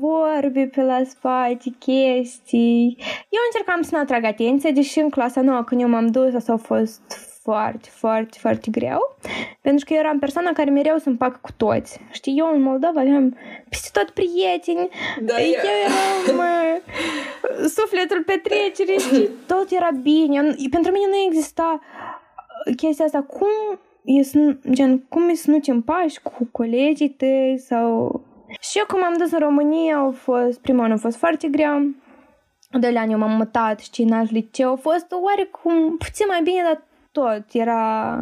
[0.00, 2.96] vorbe pe la spate, chestii.
[3.28, 6.52] Eu încercam să nu atrag atenție, deși în clasa nouă, când eu m-am dus, asta
[6.52, 7.02] a fost
[7.42, 9.16] foarte, foarte, foarte greu,
[9.60, 12.00] pentru că eu eram persoana care mereu să împac cu toți.
[12.10, 13.36] Știi, eu în Moldova aveam
[13.68, 14.88] peste tot prieteni,
[15.20, 15.52] da, eu
[15.84, 16.80] eram mă,
[17.76, 20.40] sufletul petrecerii, știi, tot era bine.
[20.70, 21.80] Pentru mine nu exista
[22.76, 27.58] chestia asta, cum e să, gen, cum e să nu te împași cu colegii tăi
[27.66, 28.20] sau...
[28.60, 31.94] Și eu când m-am dus în România, au fost, prima anul a fost foarte grea,
[32.80, 36.62] de la eu m-am mutat, știi, în alt liceu, a fost oarecum puțin mai bine,
[36.62, 36.82] dar
[37.12, 38.14] tot era...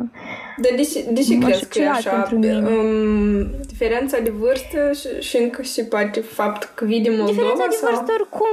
[0.56, 2.28] Dar de ce, de ce crezi că e așa?
[2.32, 7.32] Um, diferența de vârstă și, și încă și poate fapt că vii din Moldova?
[7.32, 8.14] Diferența de vârstă sau?
[8.14, 8.48] oricum,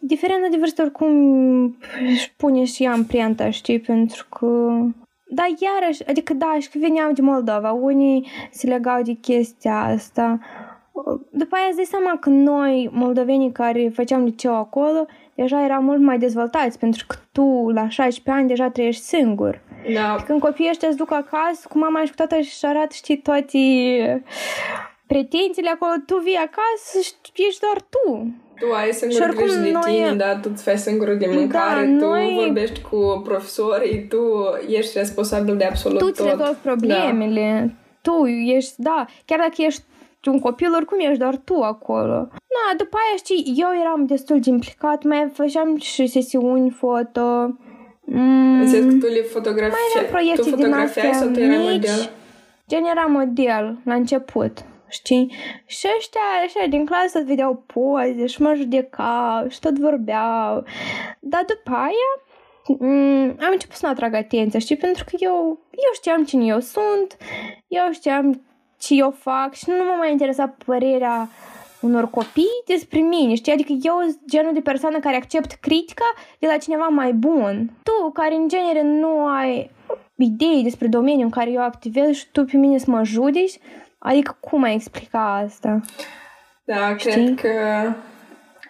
[0.00, 1.12] diferența de vârstă oricum
[2.08, 4.46] își pune și ea amprenta, știi, pentru că
[5.30, 10.38] dar iarăși, adică da, și că veneam din Moldova, unii se legau de chestia asta.
[11.30, 16.00] După aia îți dai seama că noi, moldovenii care făceam liceu acolo, deja eram mult
[16.00, 19.60] mai dezvoltați, pentru că tu, la 16 ani, deja trăiești singur.
[19.94, 20.16] Da.
[20.26, 23.58] Când copiii ăștia îți duc acasă, cu mama și cu tata și arată, știi, toate
[25.06, 28.26] pretențiile acolo, tu vii acasă și ești doar tu.
[28.60, 29.82] Tu ai singur grijă de noi...
[29.84, 30.36] tine, da?
[30.36, 32.40] Tu îți faci singur de mâncare, da, tu noi...
[32.44, 34.18] vorbești cu profesorii, tu
[34.68, 36.16] ești responsabil de absolut tu tot.
[36.16, 38.10] Tu îți rezolvi problemele, da.
[38.10, 39.82] tu ești, da, chiar dacă ești
[40.24, 42.28] un copil, oricum ești doar tu acolo.
[42.54, 47.56] Na, după aia, știi, eu eram destul de implicat, mai făceam și sesiuni foto.
[48.04, 49.70] Mm, Înțeles că tu le fotografi...
[49.70, 52.10] Mai eram proiecte tu fotografiai sau tu erai model?
[52.68, 54.52] Gen era model la început
[54.90, 55.32] știi?
[55.66, 60.64] Și ăștia, așa, din clasă vedeau poze și mă judecau și tot vorbeau.
[61.20, 62.10] Dar după aia
[62.78, 64.76] mm, am început să nu atrag atenția, știi?
[64.76, 67.16] Pentru că eu, eu știam cine eu sunt,
[67.68, 68.42] eu știam
[68.78, 71.28] ce eu fac și nu mă mai interesa părerea
[71.80, 73.52] unor copii despre mine, știi?
[73.52, 76.04] Adică eu sunt genul de persoană care accept critica
[76.38, 77.70] de la cineva mai bun.
[77.82, 79.70] Tu, care în genere nu ai
[80.16, 83.58] idei despre domeniul în care eu activez și tu pe mine să mă judeci,
[84.02, 85.80] Adică cum ai explica asta?
[86.64, 87.12] Da, Știi?
[87.12, 87.92] cred că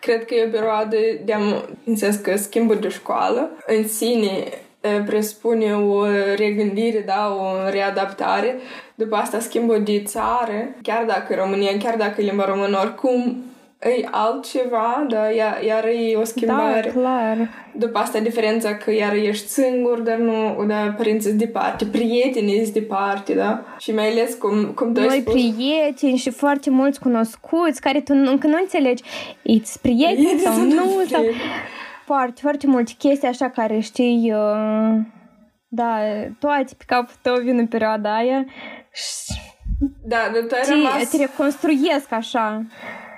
[0.00, 1.36] cred că e o perioadă de
[1.84, 4.28] în sens că schimbul de școală în sine
[5.06, 6.06] presupune o
[6.36, 8.56] regândire, da, o readaptare.
[8.94, 13.44] După asta schimbul de țară, chiar dacă România, chiar dacă limba română oricum
[13.88, 16.92] e altceva, da, iar, iar e o schimbare.
[16.94, 17.48] Da, clar.
[17.74, 23.34] După asta diferența că iar ești singur, dar nu, da, părinții departe, prietenii sunt departe,
[23.34, 23.64] da?
[23.78, 28.46] Și mai ales cum, cum tu Noi prieteni și foarte mulți cunoscuți care tu încă
[28.46, 29.02] nu înțelegi,
[29.42, 31.24] îți prieteni sau nu, sau
[32.04, 34.98] foarte, foarte multe chestii așa care știi, uh,
[35.68, 35.98] da,
[36.38, 38.44] toate pe capul tău vin în perioada aia
[38.92, 39.38] și
[40.02, 41.10] da, dar tu ai rămas...
[41.10, 42.66] te reconstruiesc așa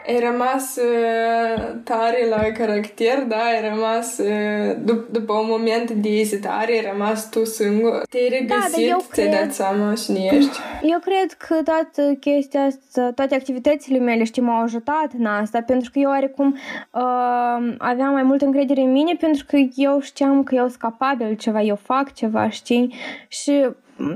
[0.06, 6.08] ai rămas uh, tare la caracter, da, ai rămas uh, dup- după un moment de
[6.08, 9.40] ezitare, ai rămas tu singur, te-ai regăsit, da, ți-ai cred...
[9.40, 10.58] dat seama și ești.
[10.82, 15.90] Eu cred că toată chestia asta, toate activitățile mele, știi, m-au ajutat în asta, pentru
[15.92, 16.56] că eu oarecum
[16.90, 21.36] uh, aveam mai multă încredere în mine, pentru că eu știam că eu sunt capabil
[21.36, 22.94] ceva, eu fac ceva, știi,
[23.28, 23.66] și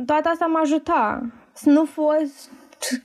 [0.06, 1.22] toată asta m-a ajutat.
[1.52, 2.50] Să nu fost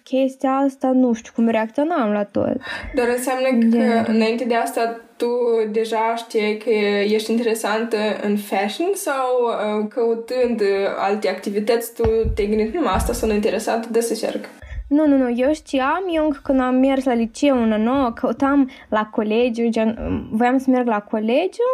[0.03, 2.55] chestia asta, nu știu cum reacționam la tot.
[2.95, 4.03] Dar înseamnă că de...
[4.07, 5.27] înainte de asta tu
[5.71, 6.69] deja știai că
[7.13, 10.61] ești interesantă în fashion sau uh, căutând
[10.97, 14.45] alte activități tu te-ai gândit numai asta sunt interesantă de să cerc?
[14.91, 18.69] Nu, nu, nu, eu știam, eu încă când am mers la liceu una nouă, căutam
[18.89, 19.97] la colegiu, gen,
[20.31, 21.71] voiam să merg la colegiu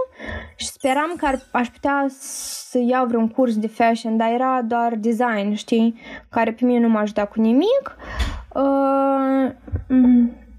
[0.55, 4.95] și speram că ar, aș putea să iau vreun curs de fashion, dar era doar
[4.95, 5.99] design, știi,
[6.29, 7.97] care pe mine nu m-a ajutat cu nimic.
[8.53, 9.51] Uh,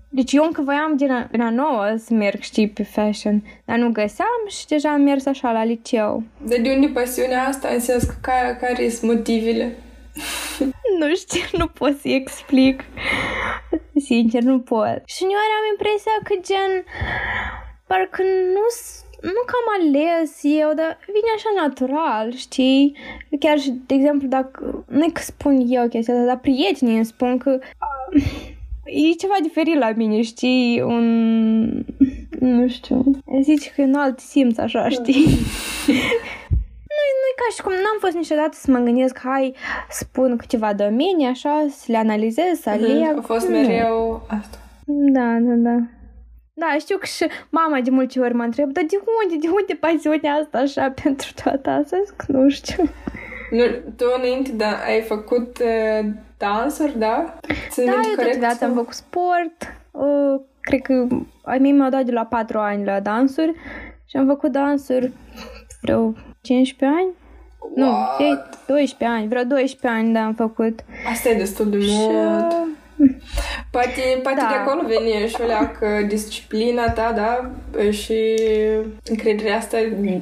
[0.09, 4.45] deci eu încă voiam din la nouă să merg, știi, pe fashion, dar nu găseam
[4.47, 6.23] și deja am mers așa la liceu.
[6.47, 7.69] De, de unde pasiunea asta?
[7.73, 9.73] În sens că care, care sunt motivele?
[10.99, 12.85] nu știu, nu pot să explic.
[14.09, 15.03] Sincer, nu pot.
[15.05, 16.73] Și uneori am impresia că gen,
[17.87, 18.23] parcă
[18.55, 18.67] nu
[19.23, 22.97] nu că am ales eu, dar vine așa natural, știi?
[23.41, 27.05] Chiar și, de exemplu, dacă, nu e că spun eu chestia asta, dar prietenii îmi
[27.05, 27.59] spun că
[28.85, 30.81] e ceva diferit la mine, știi?
[30.81, 31.85] Un...
[32.41, 33.05] nu știu.
[33.41, 35.27] Zici că e un alt simț așa, știi?
[37.21, 39.55] nu e ca și cum n-am fost niciodată să mă gândesc, hai,
[39.91, 43.19] spun câteva domenii, așa, să le analizez, să mhm, aleg.
[43.19, 44.59] A fost mereu asta.
[44.87, 45.77] Da, da, da.
[46.53, 49.75] Da, știu că și mama de multe ori mă întreb, dar de unde, de unde
[49.75, 51.97] pasiunea asta așa pentru toată asta?
[52.07, 52.83] Zic, nu știu.
[53.51, 53.65] Nu,
[53.97, 57.39] tu înainte da, ai făcut uh, dansuri, da?
[57.71, 59.57] Țin da, eu tot viața am făcut sport.
[59.91, 61.07] Uh, cred că
[61.43, 63.55] ai mei m-au dat de la 4 ani la dansuri
[64.07, 65.13] și am făcut dansuri
[65.81, 66.15] vreo
[66.49, 67.09] 15 ani.
[67.77, 68.19] What?
[68.19, 70.85] Nu, 12 ani, vreo 12 ani, da, am făcut.
[71.13, 71.89] Asta e destul de mult.
[71.89, 72.67] Și,
[73.71, 74.47] Poate, poate da.
[74.49, 77.51] de acolo vine și o leacă disciplina ta, da?
[77.91, 78.35] Și
[79.05, 79.77] încrederea asta.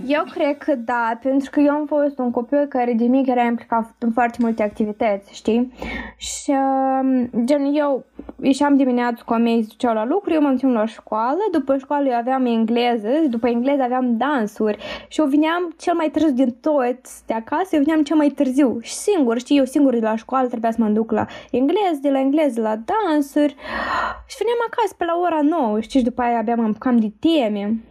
[0.06, 3.42] Eu cred că da, pentru că eu am fost un copil care de mic era
[3.42, 5.72] implicat în foarte multe activități, știi?
[6.16, 8.04] Și um, gen eu
[8.42, 12.08] ieșeam dimineața cu a mei duceau la lucru, eu mă duceam la școală, după școală
[12.08, 17.26] eu aveam engleză, după engleză aveam dansuri și eu vineam cel mai târziu din toți
[17.26, 20.48] de acasă, eu vineam cel mai târziu și singur, știi, eu singur de la școală
[20.48, 23.56] trebuia să mă duc la engleză, de la engleză la dansuri
[24.26, 27.12] și veneam acasă pe la ora 9, știi, și după aia abia mă apucam de
[27.20, 27.84] teme.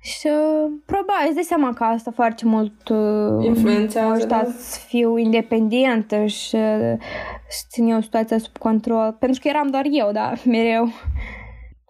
[0.00, 0.28] Și
[0.86, 4.44] probabil îți dai seama că asta foarte mult uh, influențează da?
[4.58, 6.98] să fiu independentă și să
[7.70, 9.16] țin eu situația sub control.
[9.18, 10.88] Pentru că eram doar eu, da, mereu.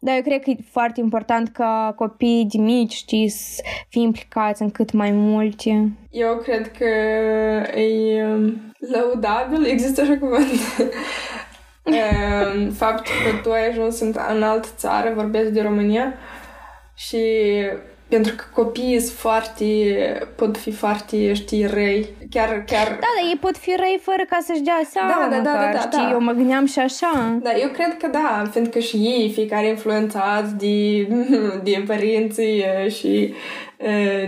[0.02, 4.62] Dar eu cred că e foarte important ca copiii de mici, știi, să fie implicați
[4.62, 5.92] în cât mai multe.
[6.10, 6.84] Eu cred că
[7.78, 10.46] e um, laudabil, există așa cuvânt,
[11.84, 16.14] Ehm, faptul că tu ai ajuns în, în altă țară, vorbesc de România,
[16.94, 17.18] și
[18.10, 19.64] pentru că copiii sunt foarte,
[20.36, 22.06] pot fi foarte, știi, răi.
[22.30, 22.86] Chiar, chiar...
[22.86, 25.28] Da, dar ei pot fi răi fără ca să-și dea seama.
[25.30, 26.10] Da, da, da, da, da, știi, da.
[26.10, 27.38] eu mă gândeam și așa.
[27.42, 31.08] Da, eu cred că da, pentru că și ei, fiecare influențați de,
[31.68, 33.34] de părinții și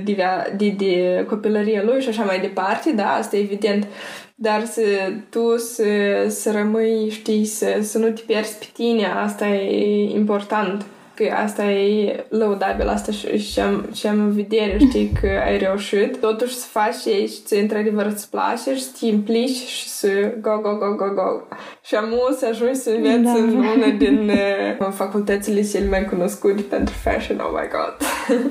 [0.04, 0.16] de,
[0.56, 3.86] de, de copilăria lui și așa mai departe, da, asta e evident.
[4.34, 4.82] Dar să
[5.30, 5.84] tu să,
[6.28, 10.84] să rămâi, știi, să, să nu te pierzi pe tine, asta e important.
[11.22, 15.58] Că asta e lăudabil, asta și, și, am, și am în vedere, știi, că ai
[15.58, 16.20] reușit.
[16.20, 20.08] Totuși să faci și să într-adevăr îți place și să te implici și să
[20.40, 21.56] go, go, go, go, go.
[21.84, 23.30] Și am să ajungi să înveți da.
[23.32, 24.30] în una din
[24.80, 27.96] uh, facultățile cele mai cunoscute pentru fashion, oh my god.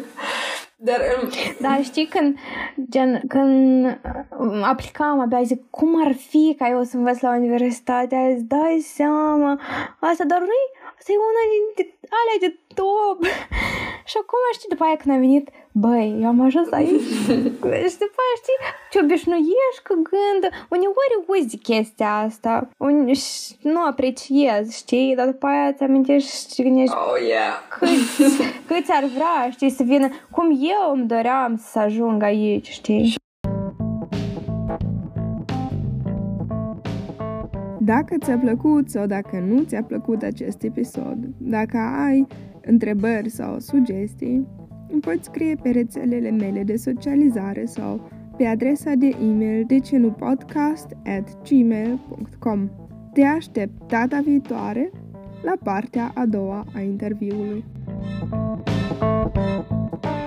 [0.84, 1.30] Dar, um...
[1.60, 2.38] Da, știi, când,
[2.90, 3.86] gen, când
[4.64, 8.16] aplicam, abia zic, cum ar fi ca eu să învăț la universitate?
[8.36, 9.60] Îți dai seama,
[10.00, 10.48] asta doar nu
[11.02, 11.84] asta e una dintre
[12.20, 12.50] alea de
[12.80, 13.20] top.
[14.12, 17.10] și acum, știi, după aia când a venit, băi, eu am ajuns aici.
[17.92, 18.60] și după aia, știi,
[18.92, 20.44] ce obișnuiești cu gând.
[20.74, 22.70] Uneori uzi chestia asta.
[22.78, 23.12] Un,
[23.62, 25.16] nu apreciez, știi?
[25.16, 27.56] Dar după aia îți amintești și gândești oh, yeah.
[27.70, 33.14] câți, câți ar vrea, știi, să vină cum eu îmi doream să ajung aici, știi?
[37.98, 42.28] Dacă ți-a plăcut sau dacă nu ți-a plăcut acest episod, dacă ai
[42.62, 44.48] întrebări sau sugestii,
[44.92, 51.50] îmi poți scrie pe rețelele mele de socializare sau pe adresa de e-mail decenupodcast at
[51.50, 52.70] gmail.com.
[53.14, 54.92] Te aștept data viitoare
[55.44, 57.64] la partea a doua a interviului.
[59.02, 59.66] thank
[60.06, 60.21] you